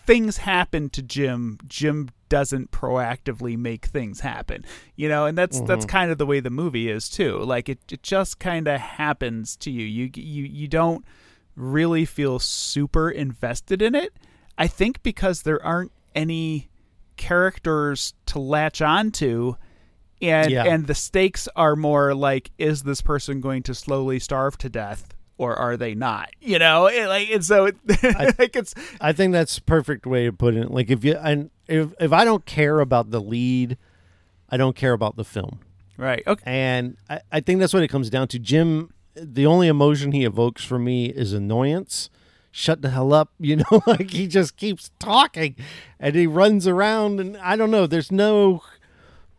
[0.09, 1.59] things happen to Jim.
[1.69, 4.65] Jim doesn't proactively make things happen.
[4.97, 5.97] You know, and that's that's mm-hmm.
[5.97, 7.39] kind of the way the movie is too.
[7.39, 9.85] Like it, it just kind of happens to you.
[9.85, 11.05] You you you don't
[11.57, 14.15] really feel super invested in it.
[14.57, 16.69] I think because there aren't any
[17.17, 19.57] characters to latch onto
[20.21, 20.65] and Yeah.
[20.65, 25.15] and the stakes are more like is this person going to slowly starve to death
[25.37, 26.31] or are they not?
[26.41, 27.77] You know, it, like and so it,
[28.39, 30.71] like it's I think that's a perfect way to put it.
[30.71, 33.77] Like if you and if if I don't care about the lead,
[34.51, 35.61] I don't care about the film.
[35.97, 36.23] right.
[36.27, 36.43] Okay.
[36.45, 38.39] And I, I think that's what it comes down to.
[38.39, 42.09] Jim, the only emotion he evokes for me is annoyance.
[42.51, 45.55] Shut the hell up, you know, like he just keeps talking
[46.01, 48.63] and he runs around and I don't know, there's no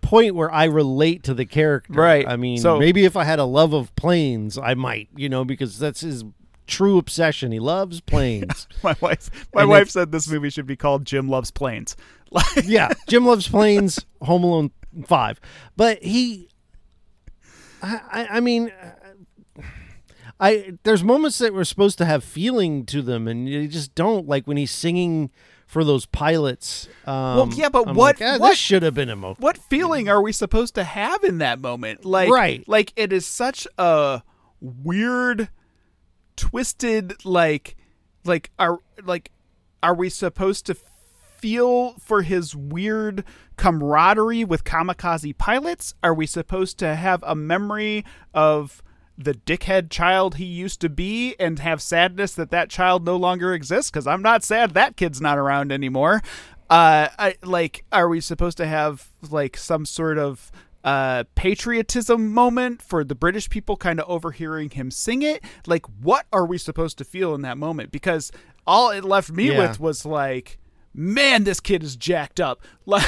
[0.01, 1.93] point where I relate to the character.
[1.93, 2.27] Right.
[2.27, 5.43] I mean, So- maybe if I had a love of planes, I might, you know,
[5.45, 6.23] because that's his
[6.67, 7.51] true obsession.
[7.51, 8.67] He loves planes.
[8.83, 11.95] My wife, my And wife said this movie should be called Jim Loves Planes.
[12.63, 14.05] Yeah, Jim loves planes.
[14.21, 14.69] Home Alone
[15.07, 15.41] five,
[15.75, 16.47] but he,
[17.81, 18.71] I, I, I mean,
[20.39, 24.27] I there's moments that we're supposed to have feeling to them, and you just don't.
[24.27, 25.31] Like when he's singing
[25.69, 26.89] for those pilots.
[27.05, 29.35] Um, yeah, but I'm what- like, "Ah, what- This should have been emo.
[29.35, 32.03] what feeling are we supposed to have in that moment?
[32.05, 32.67] Like, Right.
[32.67, 34.23] Like it is such a
[34.59, 35.49] weird,
[36.35, 37.23] twisted.
[37.23, 37.75] Like,
[38.25, 39.31] like are like
[39.83, 40.75] are we supposed to
[41.37, 43.23] feel for his weird
[43.55, 45.93] camaraderie with kamikaze pilots?
[46.03, 48.03] Are we supposed to have a memory
[48.33, 48.81] of
[49.21, 53.53] the dickhead child he used to be and have sadness that that child no longer
[53.53, 53.91] exists?
[53.91, 56.21] Because I'm not sad that kid's not around anymore.
[56.69, 60.51] Uh, I, like, are we supposed to have like some sort of
[60.81, 66.25] uh patriotism moment for the british people kind of overhearing him sing it like what
[66.31, 68.31] are we supposed to feel in that moment because
[68.65, 69.57] all it left me Yeah.
[69.57, 70.57] with was like
[70.93, 72.61] man, this kid is jacked up.
[72.85, 73.05] Like,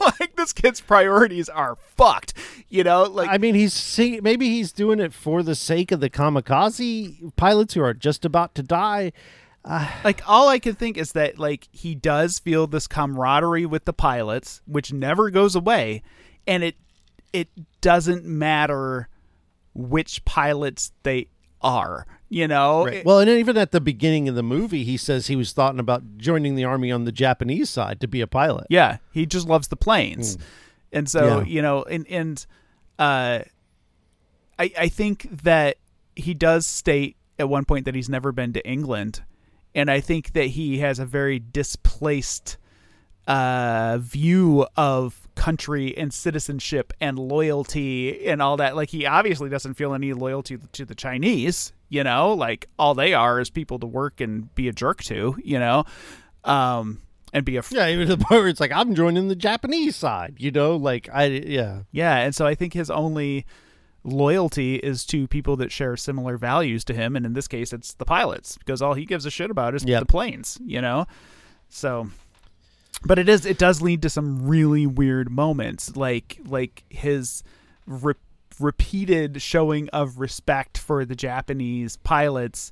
[0.20, 2.34] like this kid's priorities are fucked.
[2.68, 6.00] You know, like I mean, he's sing- maybe he's doing it for the sake of
[6.00, 9.12] the kamikaze pilots who are just about to die.
[9.64, 10.00] Ah.
[10.02, 13.92] like all I can think is that like he does feel this camaraderie with the
[13.92, 16.02] pilots, which never goes away,
[16.46, 16.76] and it
[17.32, 17.48] it
[17.80, 19.08] doesn't matter
[19.74, 21.28] which pilots they
[21.60, 22.06] are.
[22.32, 25.36] You know, It- Well, and even at the beginning of the movie, he says he
[25.36, 28.66] was thoughting about joining the army on the Japanese side to be a pilot.
[28.70, 30.38] Yeah, he just loves the planes.
[30.94, 31.44] And so, Yeah.
[31.44, 32.46] you know, and and
[32.98, 33.40] uh
[34.58, 35.76] I I think that
[36.16, 39.22] he does state at one point that he's never been to England.
[39.74, 42.56] And I think that he has a very displaced
[43.28, 49.74] uh view of country and citizenship and loyalty and all that like he obviously doesn't
[49.74, 53.86] feel any loyalty to the Chinese you know like all they are is people to
[53.86, 55.84] work and be a jerk to you know
[56.44, 57.00] um
[57.32, 59.96] and be a Yeah, even to the point where it's like I'm joining the Japanese
[59.96, 60.34] side.
[60.36, 61.84] You know, like I yeah.
[61.90, 63.46] Yeah, and so I think his only
[64.04, 67.94] loyalty is to people that share similar values to him, and in this case, it's
[67.94, 70.00] the pilots because all he gives a shit about is Yep.
[70.00, 71.06] the planes, you know.
[71.70, 72.08] So,
[73.04, 77.42] but it is it does lead to some really weird moments, like like his
[78.60, 82.70] repeated showing of respect for the Japanese pilots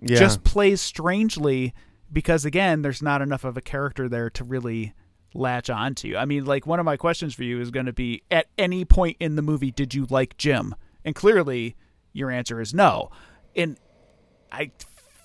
[0.00, 0.18] Yeah.
[0.18, 1.74] just plays strangely
[2.12, 4.94] because again there's not enough of a character there to really
[5.34, 6.16] latch onto.
[6.16, 8.84] I mean like one of my questions for you is going to be at any
[8.84, 10.74] point in the movie did you like jim?
[11.04, 11.74] And clearly
[12.12, 13.10] your answer is no.
[13.56, 13.78] And
[14.52, 14.70] i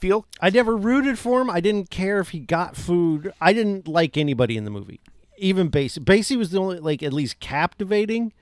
[0.03, 1.49] feel I never rooted for him.
[1.49, 3.31] I didn't care if he got food.
[3.39, 4.99] I didn't like anybody in the movie,
[5.37, 5.99] even Basie.
[5.99, 8.33] Basie was the only like at least captivating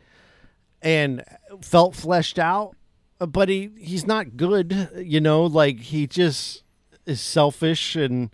[0.82, 1.24] and
[1.62, 2.76] felt fleshed out,
[3.20, 4.90] uh, but he he's not good.
[4.96, 6.64] You know, like he just
[7.06, 8.32] is selfish and.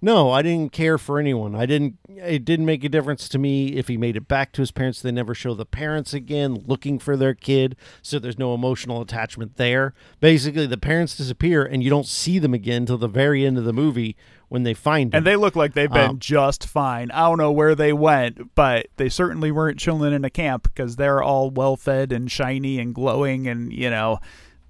[0.00, 1.56] No, I didn't care for anyone.
[1.56, 1.98] I didn't.
[2.08, 5.02] It didn't make a difference to me if he made it back to his parents.
[5.02, 9.56] They never show the parents again looking for their kid, so there's no emotional attachment
[9.56, 9.94] there.
[10.20, 13.64] Basically, the parents disappear, and you don't see them again till the very end of
[13.64, 14.16] the movie
[14.48, 15.18] when they find them.
[15.18, 18.54] and they look like they've been Um, just fine i don't know where they went
[18.54, 22.78] but they certainly weren't chilling in a camp because they're all well fed and shiny
[22.78, 24.20] and glowing and you know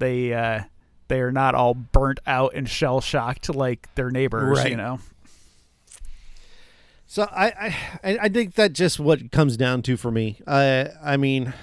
[0.01, 0.62] they uh
[1.07, 4.70] they are not all burnt out and shell shocked like their neighbors Right.
[4.72, 4.99] you know
[7.11, 10.41] So I, I I think that just what comes down to for me.
[10.47, 11.55] I I mean,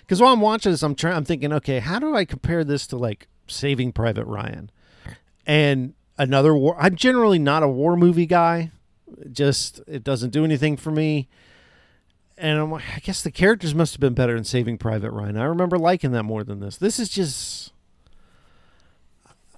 [0.00, 1.16] because while I'm watching this, I'm trying.
[1.16, 4.70] I'm thinking, okay, how do I compare this to like Saving Private Ryan,
[5.46, 6.76] and another war?
[6.78, 8.70] I'm generally not a war movie guy.
[9.32, 11.26] Just it doesn't do anything for me.
[12.36, 15.38] And I'm like, I guess the characters must have been better in Saving Private Ryan.
[15.38, 16.76] I remember liking that more than this.
[16.76, 17.71] This is just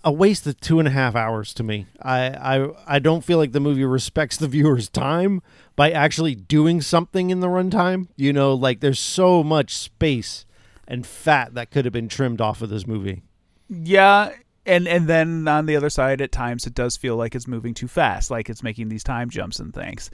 [0.05, 1.87] a waste of two and a half hours to me.
[2.01, 5.43] I, I I don't feel like the movie respects the viewer's time
[5.75, 8.09] by actually doing something in the runtime.
[8.17, 10.45] You know, like there's so much space
[10.87, 13.23] and fat that could have been trimmed off of this movie.
[13.69, 14.33] Yeah,
[14.67, 17.75] and and then on the other side, at times it does feel like it's moving
[17.75, 20.11] too fast, like it's making these time jumps and things.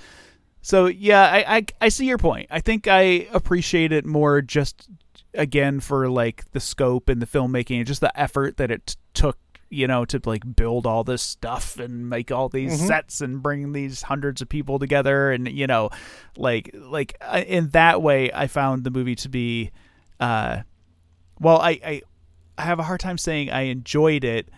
[0.63, 2.47] So yeah, I I, I see your point.
[2.51, 4.89] I think I appreciate it more just
[5.35, 8.95] again for like the scope and the filmmaking and just the effort that it t-
[9.15, 9.39] took
[9.71, 13.73] you know to like build all this stuff and make all these sets and bring
[13.73, 15.89] these hundreds of people together and you know
[16.37, 19.71] like like uh, in that way i found the movie to be
[20.19, 20.59] uh
[21.39, 22.03] well i i,
[22.59, 24.49] I have a hard time saying i enjoyed it.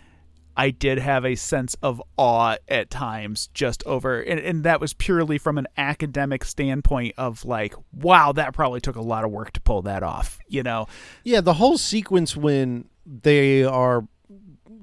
[0.54, 4.92] I did have a sense of awe at times just over and, and that was
[4.92, 9.52] purely from an academic standpoint of like wow that probably took a lot of work
[9.52, 10.86] to pull that off you know?
[11.24, 14.06] Yeah, the whole sequence when they are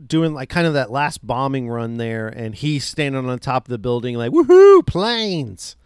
[0.09, 3.69] doing like kind of that last bombing run there, and he's standing on top of
[3.69, 5.77] the building like woohoo planes,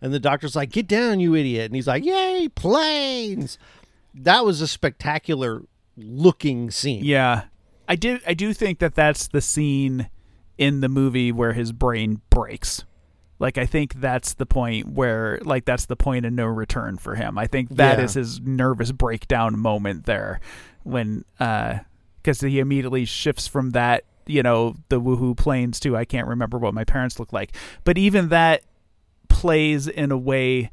[0.00, 3.58] and the doctor's like get down you idiot, and he's like yay planes.
[4.14, 5.62] That was a spectacular
[5.96, 7.04] looking scene.
[7.04, 7.44] Yeah,
[7.88, 8.22] I did.
[8.26, 10.08] I do think that that's the scene
[10.58, 12.84] in the movie where his brain breaks.
[13.38, 17.16] Like I think that's the point where, like, that's the point of no return for
[17.16, 17.36] him.
[17.38, 18.20] I think that is Yeah.
[18.20, 20.38] his nervous breakdown moment there,
[20.84, 21.78] when, uh,
[22.22, 26.58] because he immediately shifts from that, you know, the woohoo planes to I can't remember
[26.58, 27.54] what my parents look like.
[27.84, 28.62] But even that
[29.28, 30.70] plays in a way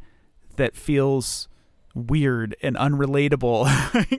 [0.57, 1.47] that feels
[1.95, 3.65] weird and unrelatable.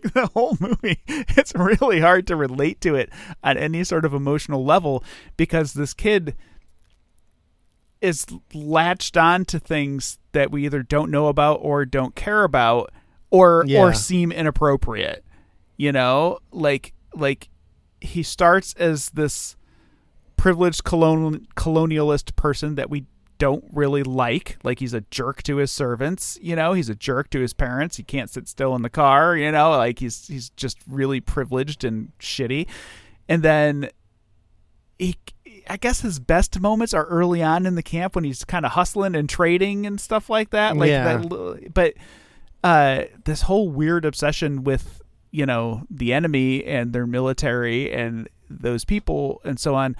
[0.12, 3.10] The whole movie, it's really hard to relate to it
[3.44, 5.04] on any sort of emotional level
[5.36, 6.34] because this kid
[8.00, 12.90] is latched on to things that we either don't know about or don't care about
[13.30, 13.80] or Yeah.
[13.80, 15.24] or seem inappropriate.
[15.76, 17.48] You know, like like
[18.00, 19.56] he starts as this
[20.36, 23.04] privileged colon- colonialist person that we
[23.38, 24.58] don't really like.
[24.62, 27.96] Like he's a jerk to his servants, you know, he's a jerk to his parents.
[27.96, 31.84] He can't sit still in the car, you know, like he's he's just really privileged
[31.84, 32.66] and shitty.
[33.28, 33.90] And then
[34.98, 35.16] he
[35.68, 38.72] I guess his best moments are early on in the camp when he's kind of
[38.72, 40.76] hustling and trading and stuff like that.
[40.76, 41.16] Like Yeah.
[41.18, 41.94] that but
[42.62, 45.00] uh this whole weird obsession with,
[45.30, 49.96] you know, the enemy and their military and those people and so on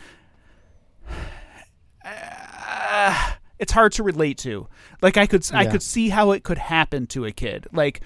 [2.05, 4.67] uh, it's hard to relate to.
[5.03, 7.67] Like I could I could see how it could happen to a kid.
[7.73, 8.01] Like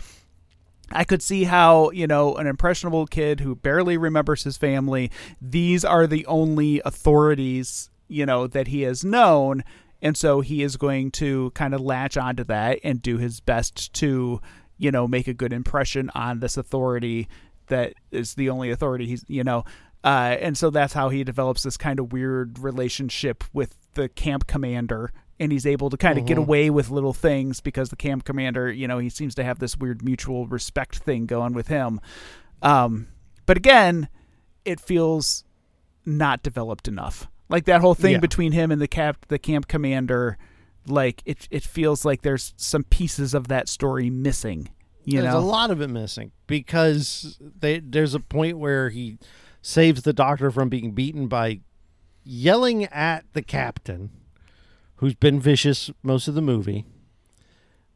[0.90, 5.10] I could see how, you know, an impressionable kid who barely remembers his family,
[5.40, 9.64] these are the only authorities, you know, that he has known.
[10.02, 13.92] And so he is going to kind of latch onto that and do his best
[13.94, 14.40] to,
[14.78, 17.28] you know, make a good impression on this authority
[17.68, 19.64] that is the only authority he's, you know.
[20.02, 24.46] Uh, and so that's how he develops this kind of weird relationship with the camp
[24.46, 28.24] commander and he's able to kind of get away with little things because the camp
[28.24, 32.00] commander, you know, he seems to have this weird mutual respect thing going with him.
[32.62, 33.08] Um,
[33.46, 34.08] but again,
[34.64, 35.44] it feels
[36.06, 37.26] not developed enough.
[37.48, 38.18] Like that whole thing Yeah.
[38.18, 40.38] between him and the cap, the camp commander,
[40.86, 44.68] like it, it feels like there's some pieces of that story missing.
[45.04, 49.18] You there's know, a lot of it missing because they, there's a point where he
[49.60, 51.60] saves the doctor from being beaten by
[52.24, 54.10] yelling at the captain,
[54.96, 56.86] who's been vicious most of the movie,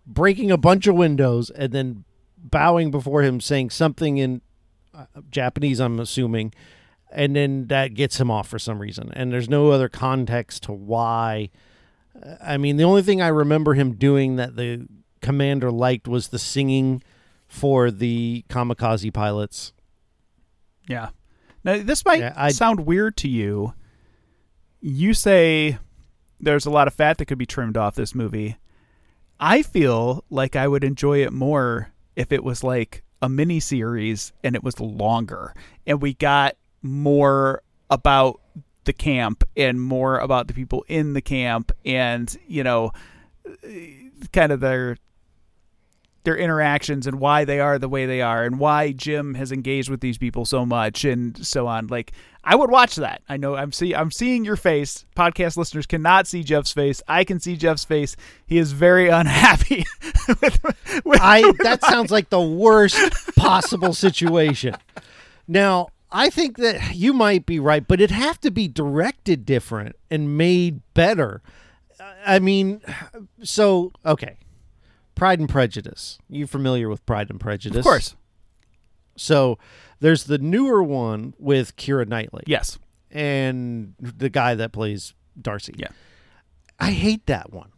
[0.07, 2.05] breaking a bunch of windows, and then
[2.37, 4.43] bowing before him, saying something in
[4.95, 6.53] uh, Japanese, I'm assuming,
[7.11, 9.11] and then that gets him off for some reason.
[9.15, 11.51] And there's no other context to why.
[12.43, 14.87] I mean, the only thing I remember him doing that the
[15.21, 17.03] commander liked was the singing
[17.47, 19.73] for the kamikaze pilots.
[20.89, 21.11] Yeah.
[21.65, 23.75] Now this might Yeah, sound weird to you.
[24.81, 25.79] You say
[26.41, 28.57] there's a lot of fat that could be trimmed off this movie.
[29.41, 34.33] I feel like I would enjoy it more if it was like a mini series
[34.45, 35.55] and it was longer
[35.87, 38.41] and we got more about
[38.89, 42.91] the camp and more about the people in the camp and you know
[44.33, 44.97] kind of their
[46.25, 49.91] their interactions and why they are the way they are and why Jim has engaged
[49.91, 51.87] with these people so much and so on.
[51.89, 52.13] Like
[52.43, 53.21] I would watch that.
[53.29, 55.05] I know I'm see I'm seeing your face.
[55.15, 57.03] Podcast listeners cannot see Jeff's face.
[57.07, 58.17] I can see Jeff's face.
[58.47, 59.85] He is very unhappy
[60.41, 60.65] with,
[61.05, 64.77] with I that sounds like the worst possible situation.
[65.47, 69.97] Now, I think that you might be right, but it'd have to be directed different
[70.11, 71.43] and made better.
[72.25, 72.81] I mean,
[73.43, 74.37] so okay.
[75.15, 76.19] Pride and Prejudice.
[76.29, 77.79] You familiar with Pride and Prejudice?
[77.79, 78.15] Of course.
[79.17, 79.59] So
[80.01, 82.45] there's the newer one with Keira Knightley.
[82.47, 82.79] Yes.
[83.11, 85.75] and the guy that plays Darcy.
[85.77, 85.89] Yeah.
[86.79, 87.71] I hate that one.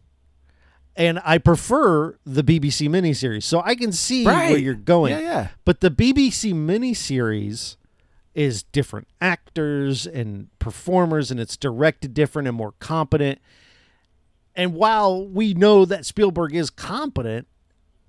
[0.95, 3.43] And I prefer the BBC miniseries.
[3.43, 5.13] So I can see where you're going.
[5.13, 5.47] Yeah, yeah.
[5.63, 7.77] But the BBC miniseries
[8.33, 13.39] is different actors and performers and it's directed different and more competent.
[14.55, 17.47] And while we know that Spielberg is competent,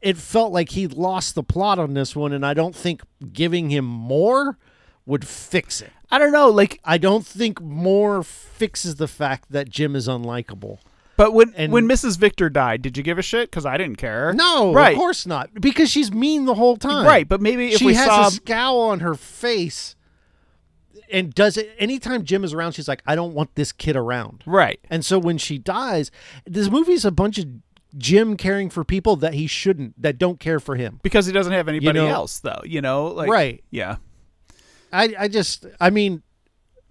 [0.01, 3.03] it felt like he lost the plot on this one and I don't think
[3.33, 4.59] giving him more
[5.07, 5.91] would fix it.
[6.11, 10.79] I don't know, like I don't think more fixes the fact that Jim is unlikable.
[11.17, 12.17] but when And- when Mrs.
[12.19, 13.51] Victor died, did you give a shit?
[13.51, 14.33] Because I didn't care.
[14.33, 15.51] No, right, of course not.
[15.61, 17.07] Because she's mean the whole time.
[17.07, 17.29] right.
[17.29, 19.95] But maybe if she we has saw a scowl on her face
[21.13, 24.43] and does it anytime Jim is around, she's like, I don't want this kid around.
[24.47, 26.11] right, And so when she dies,
[26.47, 27.47] this movie's a bunch of
[27.99, 30.99] Jim caring for people that he shouldn't, that don't care for him.
[31.03, 32.63] because he doesn't have anybody know- else, though.
[32.65, 33.63] You know, like Right.
[33.71, 33.97] Yeah.
[34.93, 36.23] I, I just, I mean,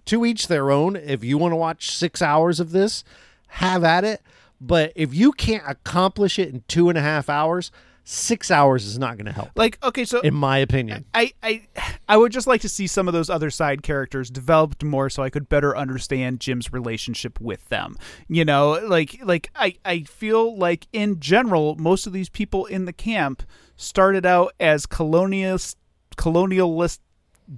[0.06, 0.96] to each their own.
[0.96, 3.04] If you want to watch six hours of this,
[3.48, 4.20] have at it.
[4.60, 7.70] But if you can't accomplish it in two and a half hours,
[8.04, 11.04] six hours is not going to help, Like okay, so in my opinion.
[11.14, 11.62] I, I
[12.08, 15.22] I would just like to see some of those other side characters developed more so
[15.22, 17.96] I could better understand Jim's relationship with them.
[18.28, 22.84] You know, like like I, I feel like in general most of these people in
[22.86, 23.42] the camp
[23.76, 25.76] started out as colonialist
[26.16, 26.98] colonialist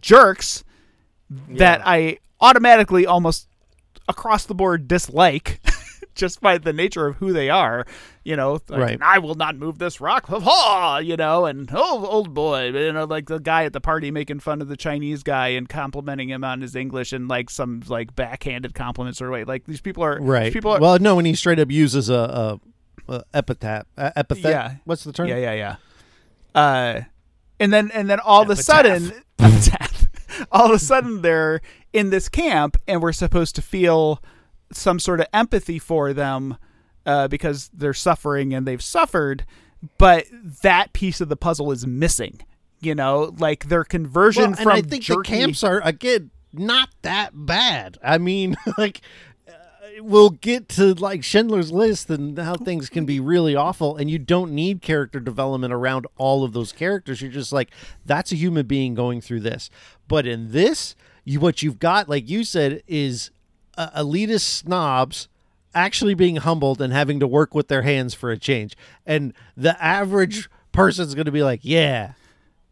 [0.01, 0.63] jerks
[1.49, 3.49] that I automatically almost
[4.09, 5.61] across the board dislike
[6.15, 7.85] just by the nature of who they are.
[8.25, 8.99] You know, like, Right.
[9.03, 10.27] I will not move this rock.
[10.29, 10.99] Ha!
[10.99, 12.67] You know, and oh, old boy.
[12.71, 15.69] You know, like the guy at the party making fun of the Chinese guy and
[15.69, 19.45] complimenting him on his English and like some like backhanded compliments or way.
[19.45, 20.53] Like these people are Right.
[20.53, 20.81] People are.
[20.81, 22.61] well, no, when he straight up uses a,
[23.09, 24.51] a, a epitaph, uh, epithet.
[24.51, 24.75] Yeah.
[24.85, 25.29] What's the term?
[25.29, 25.77] Yeah, yeah, yeah.
[26.55, 27.01] Uh,
[27.61, 30.09] and then and then all of a sudden, epitaph.
[30.51, 31.61] all of a sudden they're
[31.93, 34.23] in this camp, and we're supposed to feel
[34.77, 36.57] some sort of empathy for them
[37.07, 39.45] uh, because they're suffering and they've suffered,
[39.99, 40.27] but
[40.63, 42.41] that piece of the puzzle is missing.
[42.81, 45.33] You know, like their conversion Well, and from I think jerky.
[45.33, 47.99] the camps are again not that bad.
[48.03, 49.01] I mean, like
[49.49, 49.53] uh,
[50.01, 54.19] we'll get to like Schindler's List and how things can be really awful, and you
[54.19, 57.23] don't need character development around all of those characters.
[57.23, 57.71] You're just like
[58.05, 59.71] that's a human being going through this.
[60.07, 60.95] But in this,
[61.25, 63.31] you what you've got, like you said, is
[63.77, 65.29] uh, elitist snobs
[65.75, 68.77] actually being humbled and having to work with their hands for a change.
[69.05, 72.13] And the average person's going to be like, "Yeah,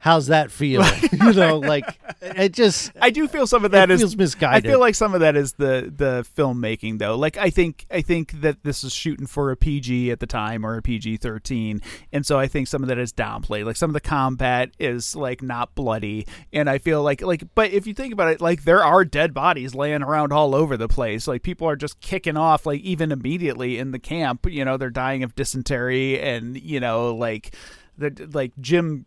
[0.03, 1.87] how's that feel?" you know, like
[2.21, 4.67] it just I do feel some of that is feels misguided.
[4.67, 7.17] I feel like some of that is the the filmmaking though.
[7.17, 10.67] Like I think I think that this is shooting for a PG at the time
[10.67, 11.81] or a PG thirteen,
[12.13, 13.65] and so I think some of that is downplayed.
[13.65, 17.71] Like some of the combat is like not bloody, and I feel like like but
[17.71, 20.89] if you think about it, like there are dead bodies laying around all over the
[20.89, 21.27] place.
[21.27, 24.47] Like people are just kicking off like even immediately in the camp.
[24.51, 27.55] You know they're dying of dysentery, and you know like
[27.99, 29.07] the like Jim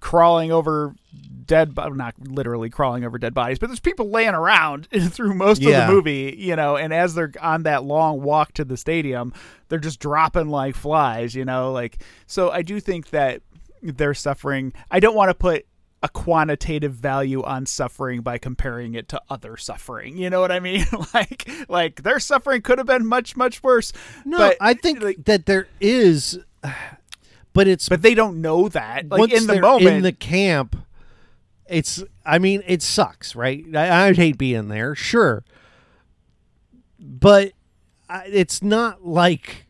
[0.00, 0.94] crawling over
[1.46, 5.82] dead not literally crawling over dead bodies but there's people laying around through most Yeah.
[5.82, 9.32] of the movie you know and as they're on that long walk to the stadium
[9.68, 13.42] they're just dropping like flies you know like so i do think that
[13.82, 14.72] they're suffering.
[14.90, 15.66] I don't want to put
[16.02, 20.16] a quantitative value on suffering by comparing it to other suffering.
[20.18, 20.84] You know what I mean?
[21.14, 23.92] like like their suffering could have been much much worse.
[24.24, 26.38] No, but I think like, that there is,
[27.56, 29.08] but it's but they don't know that.
[29.08, 30.76] Like once in the moment, in the camp.
[31.66, 32.04] It's.
[32.24, 33.64] I mean, it sucks, right?
[33.74, 35.42] I, I'd hate being there, sure,
[36.98, 37.52] but
[38.08, 39.66] I, it's not like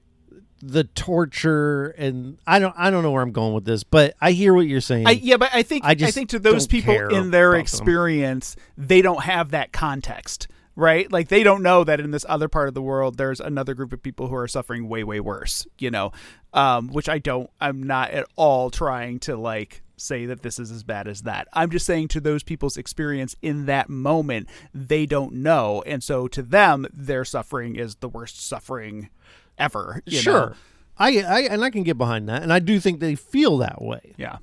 [0.60, 2.74] the torture and I don't.
[2.76, 5.06] I don't know where I'm going with this, but I hear what you're saying.
[5.06, 7.60] I, yeah, but I think I I, think to those people in their about them.
[7.60, 11.10] experience, they don't have that context, right?
[11.10, 13.92] Like they don't know that in this other part of the world, there's another group
[13.92, 15.66] of people who are suffering way, way worse.
[15.78, 16.10] You know,
[16.56, 17.48] um, which I don't.
[17.60, 21.46] I'm not at all trying to like say that this is as bad as that.
[21.52, 26.26] I'm just saying to those people's experience in that moment, they don't know, and so
[26.28, 29.10] to them, their suffering is the worst suffering
[29.58, 30.02] ever.
[30.06, 30.32] you sure.
[30.32, 30.52] know?
[30.98, 33.82] I, I and I can get behind that, and I do think they feel that
[33.82, 34.14] way.
[34.16, 34.38] Yeah.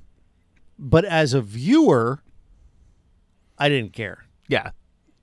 [0.77, 2.21] But as a viewer,
[3.57, 4.25] I didn't care.
[4.47, 4.71] Yeah.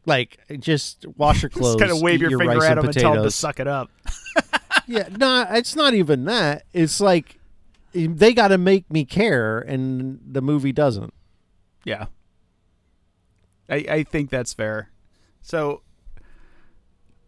[0.07, 1.77] Like, just wash your clothes.
[1.77, 3.69] Just kind of wave eat your, finger at them and tell them to suck it
[3.69, 3.91] up.
[4.91, 6.65] yeah, no, it's not even that.
[6.73, 7.39] It's like
[7.95, 11.15] they got to make me care, and the movie doesn't.
[11.85, 12.07] Yeah.
[13.69, 14.91] I I think that's fair.
[15.43, 15.83] So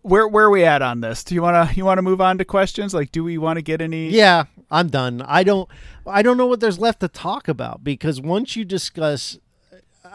[0.03, 1.23] where where are we at on this?
[1.23, 2.93] Do you wanna you wanna move on to questions?
[2.93, 5.23] Like do we want to get any Yeah, I'm done.
[5.23, 5.69] I don't.
[6.05, 9.39] I don't know what there's left to talk about because once you discuss,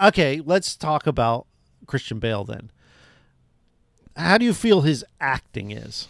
[0.04, 1.48] okay, let's talk about
[1.86, 2.72] Christian Bale then.
[4.18, 6.10] How do you feel his acting is?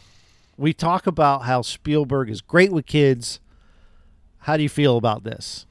[0.58, 3.40] We talk about how Spielberg is great with kids.
[4.40, 5.66] How do you feel about this?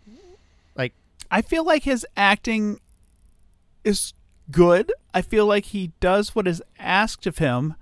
[0.77, 0.93] Like,
[1.31, 2.79] I feel like his acting
[3.85, 4.13] is
[4.51, 4.93] good.
[5.13, 7.75] I feel like he does what is asked of him.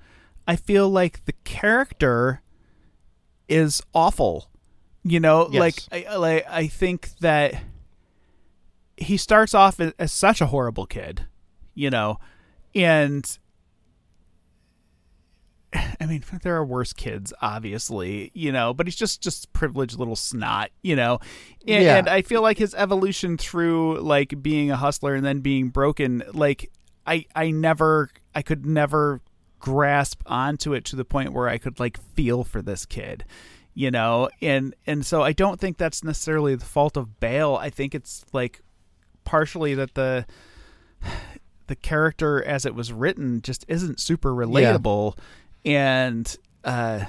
[0.47, 2.41] I feel like the character
[3.49, 4.49] is awful.
[5.03, 5.61] You know, Yes.
[5.91, 7.63] like I like I think that
[8.97, 11.27] he starts off as, as such a horrible kid,
[11.75, 12.19] you know,
[12.75, 13.39] and
[16.01, 20.16] I mean, there are worse kids, obviously, you know, but he's just just privileged little
[20.16, 21.18] snot, you know,
[21.66, 21.97] and, Yeah.
[21.97, 26.22] and I feel like his evolution through like being a hustler and then being broken,
[26.33, 26.70] like
[27.07, 29.20] I I never I could never
[29.59, 33.25] grasp onto it to the point where I could like feel for this kid,
[33.75, 37.57] you know, and and so I don't think that's necessarily the fault of Bale.
[37.57, 38.61] I think it's like
[39.25, 40.27] partially that the
[41.66, 45.16] the character as it was written just isn't super relatable
[45.65, 47.05] and uh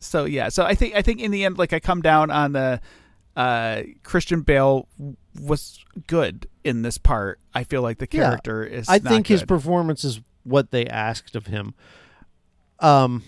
[0.00, 2.52] so yeah so i think i think in the end like i come down on
[2.52, 2.80] the
[3.36, 4.88] uh christian bale
[5.40, 8.22] was good in this part i feel like the Yeah.
[8.28, 11.74] character is I think his performance is what they asked of him.
[12.78, 13.22] Um,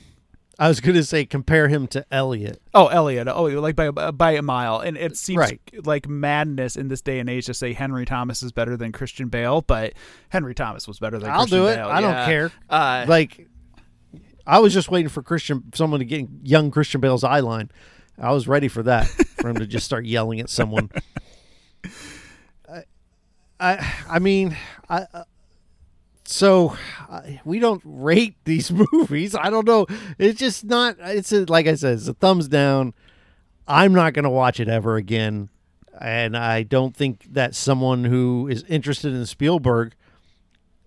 [0.58, 2.60] I was going to say compare him to Elliott.
[2.74, 5.60] oh elliott oh like by a- by a mile and it seems Right.
[5.84, 9.28] like madness in this day and age to say henry thomas is better than christian
[9.28, 9.92] bale but
[10.30, 11.76] henry thomas was better than I'll christian do it.
[11.76, 12.50] bale I don't care.
[12.68, 13.46] uh like
[14.48, 17.70] I was just waiting for Christian someone to get young Christian Bale's eye line.
[18.18, 20.90] I was ready for that for him to just start yelling at someone.
[22.68, 22.84] I
[23.60, 24.56] I, I mean,
[24.88, 25.24] I uh,
[26.24, 26.76] so
[27.10, 29.34] I, we don't rate these movies.
[29.34, 29.86] I don't know.
[30.18, 32.94] It's just not it's a, like I said, it's a thumbs down.
[33.66, 35.50] I'm not going to watch it ever again.
[36.00, 39.94] And I don't think that someone who is interested in Spielberg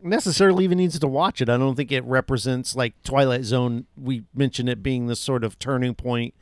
[0.03, 1.49] necessarily even needs to watch it.
[1.49, 3.85] I don't think it represents like Twilight Zone.
[3.95, 6.33] We mentioned it being the sort of turning point,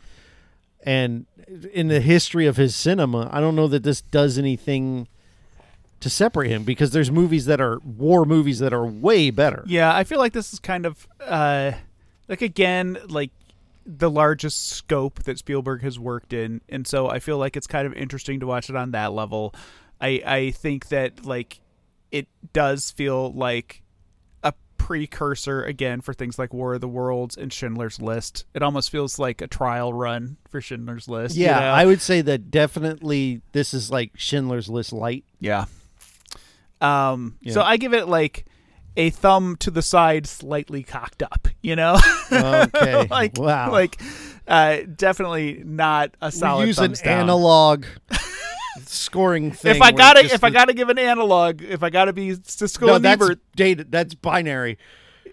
[0.84, 1.26] and
[1.74, 5.07] in the history of his cinema, I don't know that this does anything
[5.99, 9.64] to separate him because there's movies that are war movies that are way better.
[9.68, 11.74] Yeah, I feel like this is kind of uh
[12.28, 13.32] like again like
[13.86, 17.88] the largest scope that Spielberg has worked in, and so I feel like it's kind
[17.88, 19.53] of interesting to watch it on that level.
[19.99, 21.60] I I think that like
[22.12, 23.82] it does feel like
[24.43, 28.45] a precursor again for things like War of the Worlds and Schindler's List.
[28.53, 31.36] It almost feels like a trial run for Schindler's List.
[31.36, 31.72] you Yeah, know?
[31.72, 35.24] I would say that definitely this is like Schindler's List light.
[35.39, 35.66] Yeah.
[36.82, 37.38] Um.
[37.49, 38.45] So I give it like
[38.95, 41.47] a thumb to the side, slightly cocked up.
[41.62, 41.97] You know.
[42.32, 43.05] Okay.
[43.12, 43.72] like wow.
[43.72, 44.01] like
[44.47, 47.20] uh, definitely not a solid we use an down.
[47.24, 47.86] analog
[48.86, 49.76] scoring thing.
[49.76, 52.96] If I gotta, if I gotta give an analog, if I gotta be Siskel no,
[52.96, 53.40] and that's Ebert.
[53.56, 53.86] data.
[53.88, 54.78] That's binary.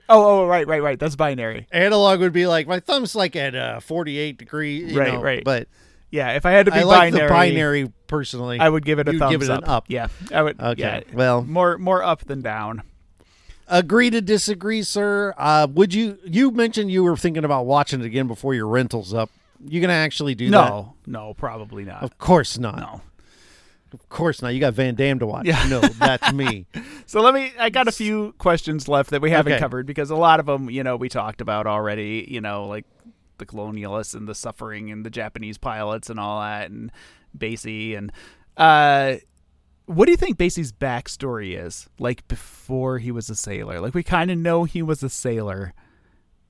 [0.09, 0.99] Oh, oh, right, right, right.
[0.99, 1.67] That's binary.
[1.73, 4.85] Analog would be like my thumb's like at uh, 48 degree.
[4.85, 5.43] You Right, know, right.
[5.45, 5.67] But
[6.11, 8.61] Yeah, if I had to be I like binary, the binary personally.
[8.61, 9.63] I would give it a thumbs give it up.
[9.65, 9.85] an up.
[9.89, 10.61] Yeah, I would.
[10.61, 10.81] Okay.
[10.81, 12.83] Yeah, Well, more more up than down.
[13.67, 15.35] agree to disagree, sir.
[15.37, 16.19] Uh, would you?
[16.25, 19.31] You mentioned you were thinking about watching it again before your rental's up.
[19.67, 20.69] You gonna actually do that?
[20.69, 22.03] No, no, probably not.
[22.05, 22.77] Of course not.
[22.77, 23.01] No.
[24.01, 24.49] Of course not.
[24.55, 25.47] You got Van Damme to watch.
[25.47, 25.67] Yeah.
[25.69, 26.67] No, that's me.
[27.09, 27.53] So let me.
[27.57, 29.61] I got a few questions left that we haven't Okay.
[29.61, 32.27] covered because a lot of them, you know, we talked about already.
[32.29, 32.85] You know, like
[33.39, 36.91] the colonialists and the suffering and the Japanese pilots and all that, and
[37.39, 38.11] Basie and.
[38.57, 39.17] uh
[39.85, 41.89] what do you think Basie's backstory is?
[42.01, 43.79] Like before he was a sailor?
[43.79, 45.75] Like we kind of know he was a sailor,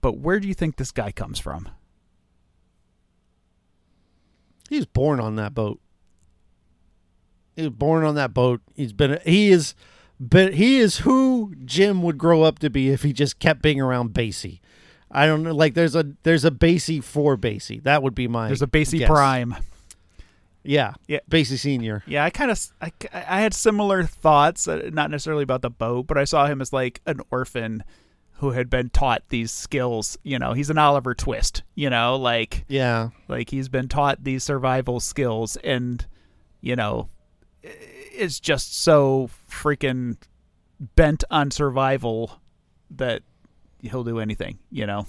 [0.01, 1.69] but where do you think this guy comes from?
[4.71, 5.81] He was born on that boat.
[7.57, 8.61] He was born on that boat.
[8.75, 9.19] He's been.
[9.25, 9.75] He is.
[10.21, 13.81] But he is who Jim would grow up to be if he just kept being
[13.81, 14.61] around Basie.
[15.11, 15.55] I don't know.
[15.55, 17.83] Like there's a there's a Basie for Basie.
[17.83, 18.47] That would be my.
[18.47, 19.09] There's a Basie guess.
[19.09, 19.57] Prime.
[20.63, 20.95] Yeah.
[21.07, 21.21] Yeah.
[21.31, 22.03] Basie Senior.
[22.07, 26.07] Yeah, I kind of I, I had similar thoughts, uh, not necessarily about the boat,
[26.07, 27.85] but I saw him as like an orphan
[28.39, 30.19] who had been taught these skills.
[30.23, 31.63] You know, he's an Oliver Twist.
[31.75, 33.11] You know, like Yeah.
[33.29, 36.05] like he's been taught these survival skills, and
[36.61, 37.09] you know,
[38.15, 40.17] is just so freaking
[40.81, 42.41] bent on survival
[42.91, 43.23] that
[43.83, 44.59] he'll do anything.
[44.71, 45.07] You know,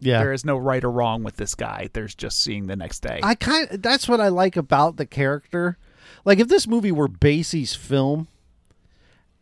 [0.00, 0.18] Yeah.
[0.18, 1.88] there is no right or wrong with this guy.
[1.92, 3.20] There's just seeing the next day.
[3.22, 5.78] I kind that's what I like about the character.
[6.24, 8.28] Like if this movie were Basie's film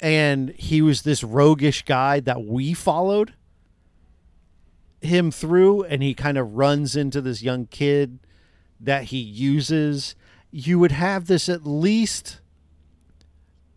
[0.01, 3.35] and he was this roguish guy that we followed
[5.01, 8.19] him through and he kind of runs into this young kid
[8.79, 10.15] that he uses,
[10.51, 12.41] you would have this at least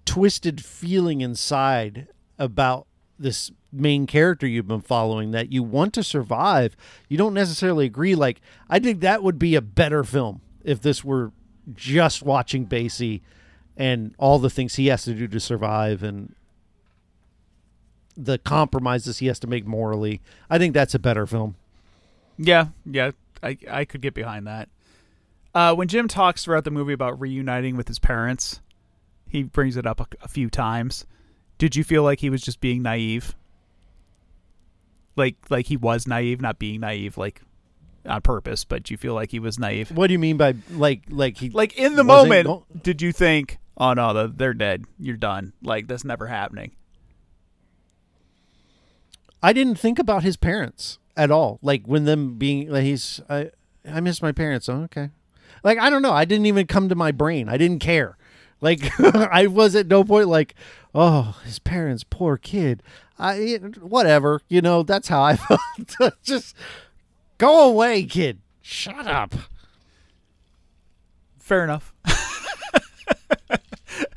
[0.05, 2.07] twisted feeling inside
[2.37, 6.75] about this main character you've been following that you want to survive.
[7.09, 8.15] You don't necessarily agree.
[8.15, 11.31] Like, I think that would be a better film if this were
[11.73, 13.21] just watching Basie
[13.77, 16.35] and all the things he has to do to survive and
[18.15, 20.21] the compromises he has to make morally.
[20.49, 21.55] I think that's a better film.
[22.37, 23.11] Yeah, yeah,
[23.41, 24.69] I I could get behind that.
[25.53, 28.59] Uh, when Jim talks throughout the movie about reuniting with his parents,
[29.27, 31.05] he brings it up a, a few times.
[31.57, 33.35] Did you feel like he was just being naive?
[35.15, 37.41] Like like he was naive, not being naive, like
[38.05, 39.91] on purpose, but do you feel like he was naive?
[39.91, 43.11] What do you mean by like like he Like in the moment, go- did you
[43.11, 44.85] think, "Oh no, the- they're dead.
[44.99, 45.53] You're done.
[45.61, 46.71] Like that's never happening."
[49.43, 51.59] I didn't think about his parents at all.
[51.61, 53.51] Like when them being like he's I
[53.87, 54.67] I miss my parents.
[54.67, 55.11] Oh, okay.
[55.63, 56.11] Like I don't know.
[56.13, 57.49] I didn't even come to my brain.
[57.49, 58.17] I didn't care.
[58.61, 60.55] Like I was at no point like,
[60.93, 62.83] oh, his parents, poor kid.
[63.17, 64.41] I whatever.
[64.49, 65.35] You know, that's how I
[65.87, 66.13] felt.
[66.23, 66.55] Just
[67.37, 68.39] go away, kid.
[68.61, 69.33] Shut up.
[71.39, 71.93] Fair enough.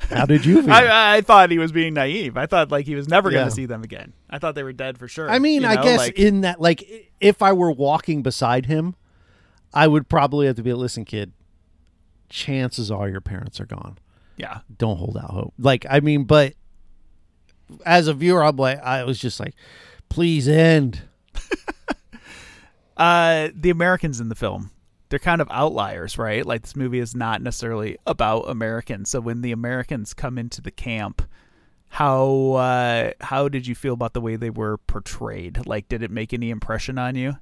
[0.09, 0.71] How did you feel?
[0.71, 2.37] I, I thought he was being naive.
[2.37, 4.13] I thought like he was never going to see them again.
[4.29, 5.29] I thought they were dead for sure.
[5.29, 8.95] I mean, you I guess like- in that, like, if I were walking beside him,
[9.73, 11.33] I would probably have to be, a listen, kid,
[12.29, 13.97] chances are your parents are gone.
[14.37, 14.59] yeah.
[14.77, 15.53] Don't hold out hope.
[15.57, 16.53] Like, I mean, but
[17.85, 19.55] as a viewer, I'm like, I was just like,
[20.09, 21.01] please end.
[22.97, 24.71] Uh, the Americans in the film,
[25.09, 26.43] they're kind of outliers, right?
[26.43, 29.11] Like this movie is not necessarily about Americans.
[29.11, 31.21] So when the Americans come into the camp,
[31.89, 35.67] how uh, how did you feel about the way they were portrayed?
[35.67, 37.33] Like, did it make any impression on you?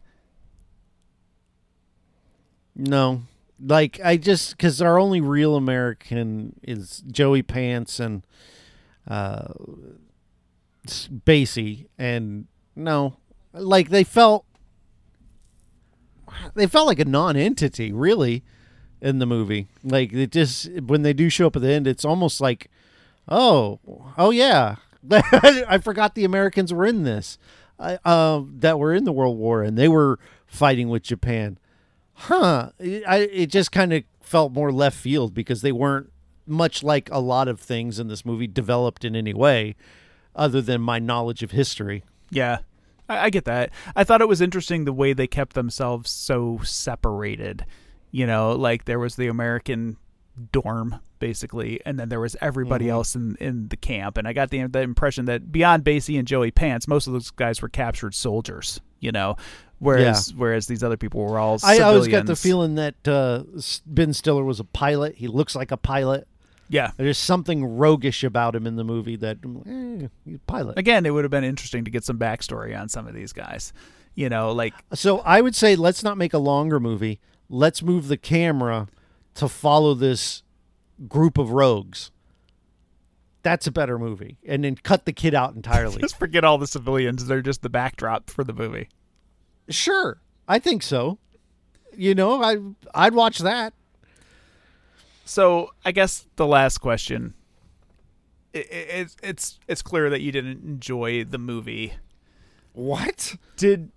[2.75, 3.21] No.
[3.59, 8.25] Like, I just, because our only real American is Joey Pants and
[9.07, 9.53] uh,
[10.85, 11.87] Basie.
[11.97, 13.17] And no,
[13.53, 14.45] like, they felt,
[16.53, 18.43] they felt like a non entity, really,
[19.01, 19.67] in the movie.
[19.83, 22.69] Like, it just, when they do show up at the end, it's almost like,
[23.29, 23.79] oh,
[24.17, 24.75] oh, yeah.
[25.11, 27.37] I forgot the Americans were in this,
[27.79, 31.57] uh, that were in the World War and they were fighting with Japan
[32.15, 36.11] huh it, I, it just kind of felt more left field because they weren't
[36.47, 39.75] much like a lot of things in this movie developed in any way
[40.35, 42.59] other than my knowledge of history Yeah,
[43.07, 43.71] I, I get that.
[43.95, 47.65] I thought it was interesting the way they kept themselves so separated.
[48.11, 49.97] You know, like there was the American
[50.51, 54.17] dorm basically, and then there was everybody else in in the camp.
[54.17, 57.31] And I got the the impression that beyond Basie and Joey Pants, most of those
[57.31, 58.79] guys were captured soldiers.
[58.99, 59.37] You know,
[59.79, 61.57] whereas whereas these other people were all.
[61.63, 63.43] i always got the feeling that uh,
[63.85, 66.27] ben stiller was a pilot he looks like a pilot
[66.69, 66.91] Yeah.
[66.97, 71.11] there's something roguish about him in the movie that eh, he's a pilot Again, it
[71.11, 73.73] would have been interesting to get some backstory on some of these guys.
[74.15, 77.19] You know, like So I would say let's not make a longer movie.
[77.49, 78.87] Let's move the camera
[79.35, 80.41] to follow this
[81.07, 82.11] group of rogues.
[83.43, 84.37] That's a better movie.
[84.45, 85.97] And then cut the kid out entirely.
[86.01, 88.89] just forget all the civilians; they're just the backdrop for the movie.
[89.69, 90.21] sure.
[90.47, 91.17] I think so.
[91.95, 92.57] You know, I
[92.93, 93.73] I'd watch that.
[95.25, 97.33] So I guess the last question.
[98.53, 101.93] It, it, it's it's it's clear that you didn't enjoy the movie.
[102.73, 103.35] What?
[103.57, 103.91] Did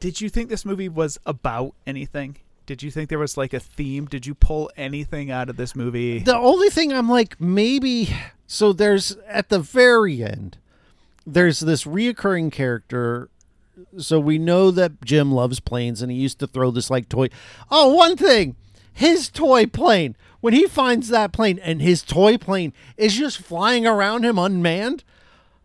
[0.00, 2.36] did you think this movie was about anything?
[2.66, 4.06] Did you think there was like a theme?
[4.06, 6.20] Did you pull anything out of this movie?
[6.20, 8.14] The only thing I'm like, maybe.
[8.46, 10.58] So there's at the very end,
[11.26, 13.28] there's this reoccurring character.
[13.98, 17.28] So we know that Jim loves planes and he used to throw this like toy.
[17.70, 18.56] Oh, one thing
[18.92, 23.86] his toy plane, when he finds that plane and his toy plane is just flying
[23.86, 25.02] around him unmanned,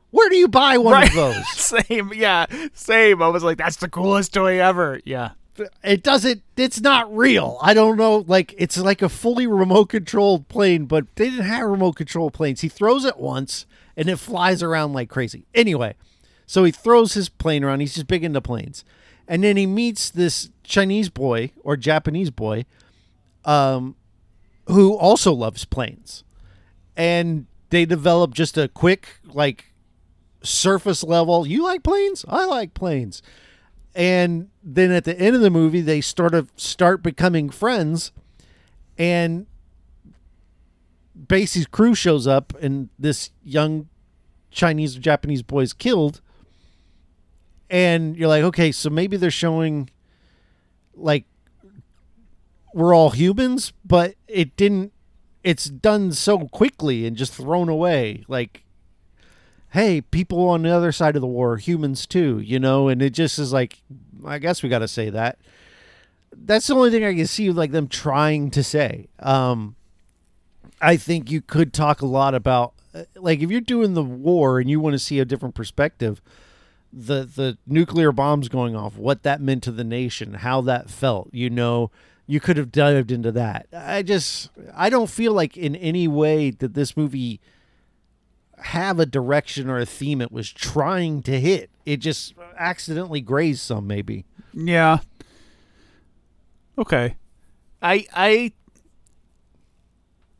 [0.10, 1.48] where do you buy one of those?
[1.50, 3.22] same, yeah, same.
[3.22, 5.00] I was like, that's the coolest toy ever.
[5.06, 5.32] Yeah.
[5.84, 7.58] It doesn't it's not real.
[7.62, 11.68] I don't know like it's like a fully remote controlled plane but they didn't have
[11.68, 12.62] remote control planes.
[12.62, 15.46] He throws it once and it flies around like crazy.
[15.54, 15.96] Anyway
[16.46, 17.80] so he throws his plane around.
[17.80, 18.84] He's just big into planes.
[19.28, 22.66] And then he meets this chinese boy or japanese boy
[23.46, 23.96] um
[24.68, 26.24] who also loves planes.
[26.96, 29.74] And they develop just a quick like
[30.42, 32.26] surface level you like planes?
[32.28, 33.22] I like planes
[34.00, 38.14] and then at the end of the movie they sort of start becoming friends.
[38.98, 39.46] And
[41.14, 43.90] Basie's crew shows up and this young
[44.52, 46.22] Chinese or Japanese boy is killed.
[47.70, 49.90] And you're like okay so maybe they're showing
[50.96, 51.26] like
[52.74, 54.94] we're all humans but it didn't
[55.44, 58.24] it's done so quickly and just thrown away.
[58.30, 58.64] Like
[59.72, 63.12] hey, people on the other side of the war humans too, you know, and it
[63.12, 63.82] just is like,
[64.26, 65.38] I guess we got to say that.
[66.36, 69.08] That's the only thing I can see like them trying to say.
[69.20, 69.76] Um,
[70.82, 74.60] I think you could talk a lot about uh, like if you're doing the war
[74.60, 76.22] and you want to see a different perspective,
[76.92, 81.30] the the nuclear bombs going off, what that meant to the nation, how that felt,
[81.32, 81.92] you know,
[82.26, 83.68] you could have dived into that.
[83.74, 87.40] I just I don't feel like in any way that this movie
[88.62, 91.70] have a direction or a theme it was trying to hit.
[91.86, 94.26] It just accidentally grazed some, maybe.
[94.54, 95.00] Yeah.
[96.78, 97.16] Okay.
[97.82, 98.52] I I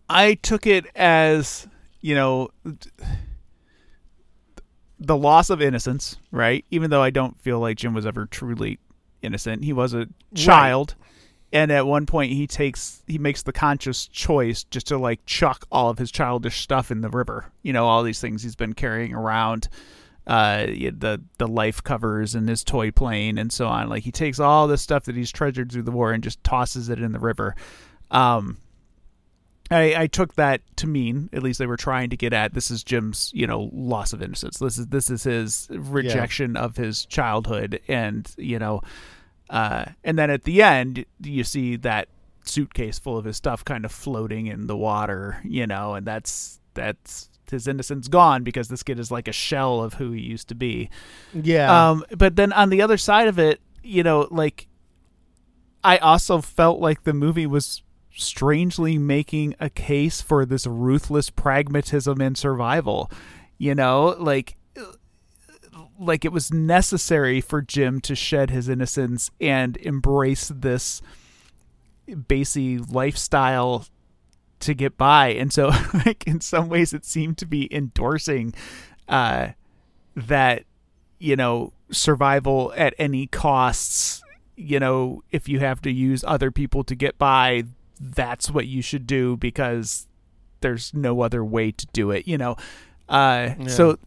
[0.10, 1.68] I took it as,
[2.02, 2.50] you know,
[5.00, 6.66] the loss of innocence, right?
[6.72, 8.80] Even though I don't feel like Jim was ever truly
[9.22, 9.64] innocent.
[9.64, 10.96] He was a child.
[10.98, 11.06] Right.
[11.52, 15.66] And at one point he takes he makes the conscious choice just to like chuck
[15.72, 17.46] all of his childish stuff in the river.
[17.64, 19.68] You know, all these things he's been carrying around
[20.28, 23.90] uh, the the life covers and his toy plane and so on.
[23.90, 26.90] Like he takes all the stuff that he's treasured through the war and just tosses
[26.90, 27.56] it in the river.
[28.12, 28.58] Um,
[29.72, 32.72] I, I took that to mean, at least they were trying to get at this
[32.72, 34.60] is Jim's, you know, loss of innocence.
[34.60, 36.62] This is this is his rejection yeah.
[36.62, 38.82] of his childhood, and you know,
[39.50, 42.08] uh, and then at the end, you see that
[42.44, 46.60] suitcase full of his stuff kind of floating in the water, you know, and that's
[46.74, 50.48] that's his innocence gone because this kid is like a shell of who he used
[50.50, 50.90] to be.
[51.34, 51.90] Yeah.
[51.90, 54.68] Um, but then on the other side of it, you know, like
[55.84, 57.82] I also felt like the movie was
[58.12, 63.10] strangely making a case for this ruthless pragmatism and survival.
[63.58, 64.56] You know, like
[66.00, 71.02] like it was necessary for Jim to shed his innocence and embrace this
[72.08, 73.86] Basie lifestyle
[74.62, 75.30] to get by.
[75.30, 75.68] And so
[76.06, 78.54] like in some ways it seemed to be endorsing
[79.08, 79.50] uh
[80.16, 80.64] that
[81.20, 84.22] you know survival at any costs
[84.56, 87.64] you know if you have to use other people to get by
[88.00, 90.08] that's what you should do because
[90.62, 92.56] there's no other way to do it you know
[93.08, 93.68] uh yeah.
[93.68, 93.98] so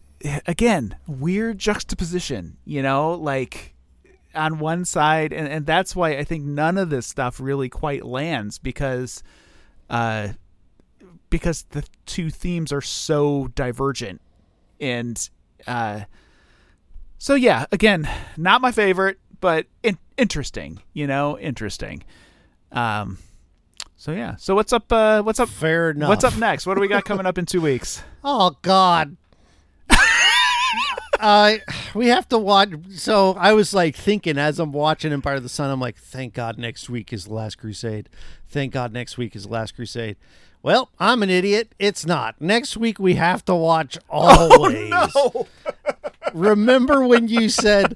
[0.45, 3.73] again, weird juxtaposition, you know, like
[4.35, 8.03] on one side and, and that's why I think none of this stuff really quite
[8.03, 9.21] lands because
[9.91, 10.29] uh
[11.29, 14.21] because the two themes are so divergent
[14.79, 15.29] and
[15.67, 16.01] uh
[17.19, 22.03] so yeah, again, not my favorite, but in- interesting, you know, interesting.
[22.71, 23.19] Um
[23.95, 24.35] so yeah.
[24.37, 26.09] So what's up uh what's up Fair enough.
[26.09, 26.65] What's up next?
[26.65, 28.01] What do we got coming up in 2 weeks?
[28.25, 29.17] Oh god
[31.23, 31.55] uh,
[31.93, 32.71] we have to watch.
[32.91, 36.33] So I was like thinking as I'm watching Empire of the Sun, I'm like, thank
[36.33, 38.09] God next week is the Last Crusade.
[38.49, 40.17] Thank God next week is the Last Crusade.
[40.61, 41.73] Well, I'm an idiot.
[41.79, 42.41] It's not.
[42.41, 44.91] Next week we have to watch always.
[45.15, 45.47] Oh, no.
[46.33, 47.95] Remember when you said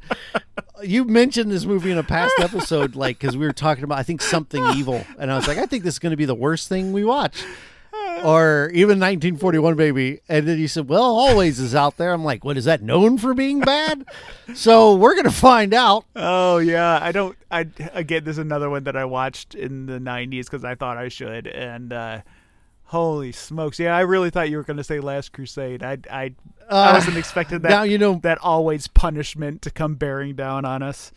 [0.83, 4.03] you mentioned this movie in a past episode, like because we were talking about I
[4.03, 6.35] think something evil, and I was like, I think this is going to be the
[6.35, 7.43] worst thing we watch
[8.23, 12.43] or even 1941 baby and then he said well always is out there i'm like
[12.43, 14.05] what is that known for being bad
[14.53, 18.83] so we're gonna find out oh yeah i don't i again this is another one
[18.83, 22.21] that i watched in the 90s because i thought i should and uh
[22.91, 23.79] Holy smokes!
[23.79, 25.83] Yeah, I really thought you were going to say Last Crusade.
[25.83, 26.33] I I
[26.69, 27.69] I wasn't expecting that.
[27.69, 31.11] Uh, now you know- that always punishment to come bearing down on us.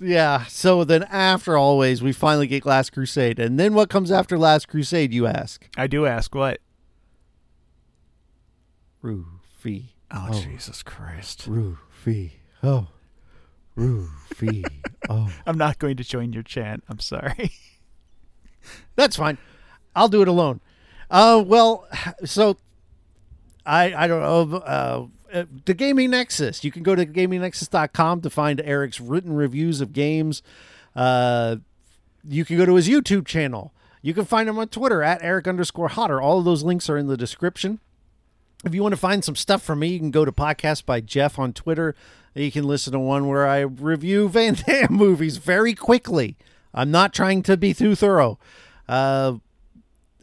[0.00, 0.44] Yeah.
[0.46, 4.68] So then after always, we finally get Last Crusade, and then what comes after Last
[4.68, 5.12] Crusade?
[5.12, 5.68] You ask.
[5.76, 6.60] I do ask what.
[9.02, 9.82] Rufio.
[10.10, 11.46] Oh, Jesus Christ!
[11.46, 12.30] Rufio.
[12.62, 12.86] Oh.
[13.74, 14.62] Rufio.
[15.08, 15.32] oh.
[15.46, 16.84] I'm not going to join your chant.
[16.88, 17.52] I'm sorry.
[18.96, 19.38] That's fine.
[19.96, 20.60] I'll do it alone.
[21.10, 21.86] Uh, well,
[22.24, 22.56] so
[23.66, 24.58] I I don't know.
[24.58, 26.62] Uh, uh, the Gaming Nexus.
[26.64, 30.42] You can go to gamingnexus.com to find Eric's written reviews of games.
[30.94, 31.56] Uh,
[32.22, 33.74] you can go to his YouTube channel.
[34.00, 36.20] You can find him on Twitter at Eric underscore Hauter.
[36.20, 37.80] All of those links are in the description.
[38.64, 41.00] If you want to find some stuff from me, you can go to Podcast by
[41.00, 41.94] Jeff on Twitter.
[42.34, 46.36] You can listen to one where I review Van Damme movies very quickly.
[46.72, 48.38] I'm not trying to be too thorough.
[48.88, 49.34] Uh,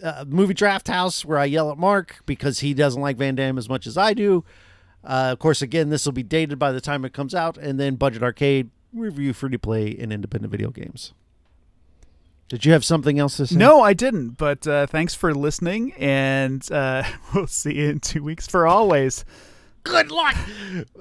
[0.01, 3.57] uh, movie Draft House, where I yell at Mark because he doesn't like Van Damme
[3.57, 4.43] as much as I do.
[5.03, 7.57] Uh, of course, again, this will be dated by the time it comes out.
[7.57, 11.13] And then Budget Arcade, review free to play and independent video games.
[12.49, 13.55] Did you have something else to say?
[13.55, 14.31] No, I didn't.
[14.31, 19.23] But uh, thanks for listening, and uh, we'll see you in two weeks for always.
[19.83, 20.35] Good luck.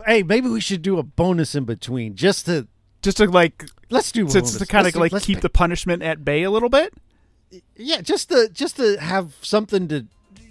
[0.06, 2.66] Hey, maybe we should do a bonus in between just to
[3.02, 5.50] Just to like, let's do to, to kind Let's of do- like keep pick- the
[5.50, 6.94] punishment at bay a little bit.
[7.76, 10.06] yeah, just to just to have something to.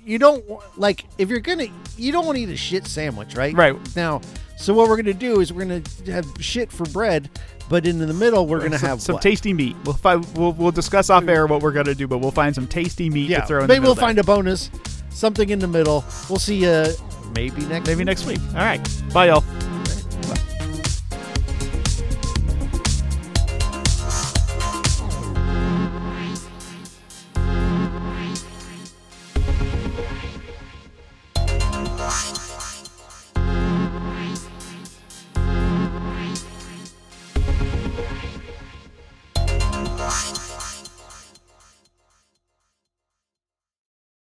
[0.10, 0.44] You don't
[0.76, 1.68] like if you're gonna.
[1.96, 3.54] You don't want to eat a shit sandwich, right?
[3.54, 3.78] Right.
[3.96, 4.22] now.
[4.58, 7.30] So what we're gonna do is we're gonna have shit for bread,
[7.70, 9.22] but in the middle we're gonna some, have some what?
[9.22, 9.76] tasty meat.
[9.86, 12.66] We'll, fi- we'll we'll discuss off air what we're gonna do, but we'll find some
[12.66, 14.72] tasty meat Yeah, to throw in maybe we'll middle find a bonus,
[15.12, 16.04] something in the middle.
[16.28, 16.86] We'll see you
[17.36, 17.86] maybe next.
[17.86, 17.96] there.
[17.96, 18.40] maybe next week.
[18.50, 18.82] All right,
[19.14, 19.44] bye y'all.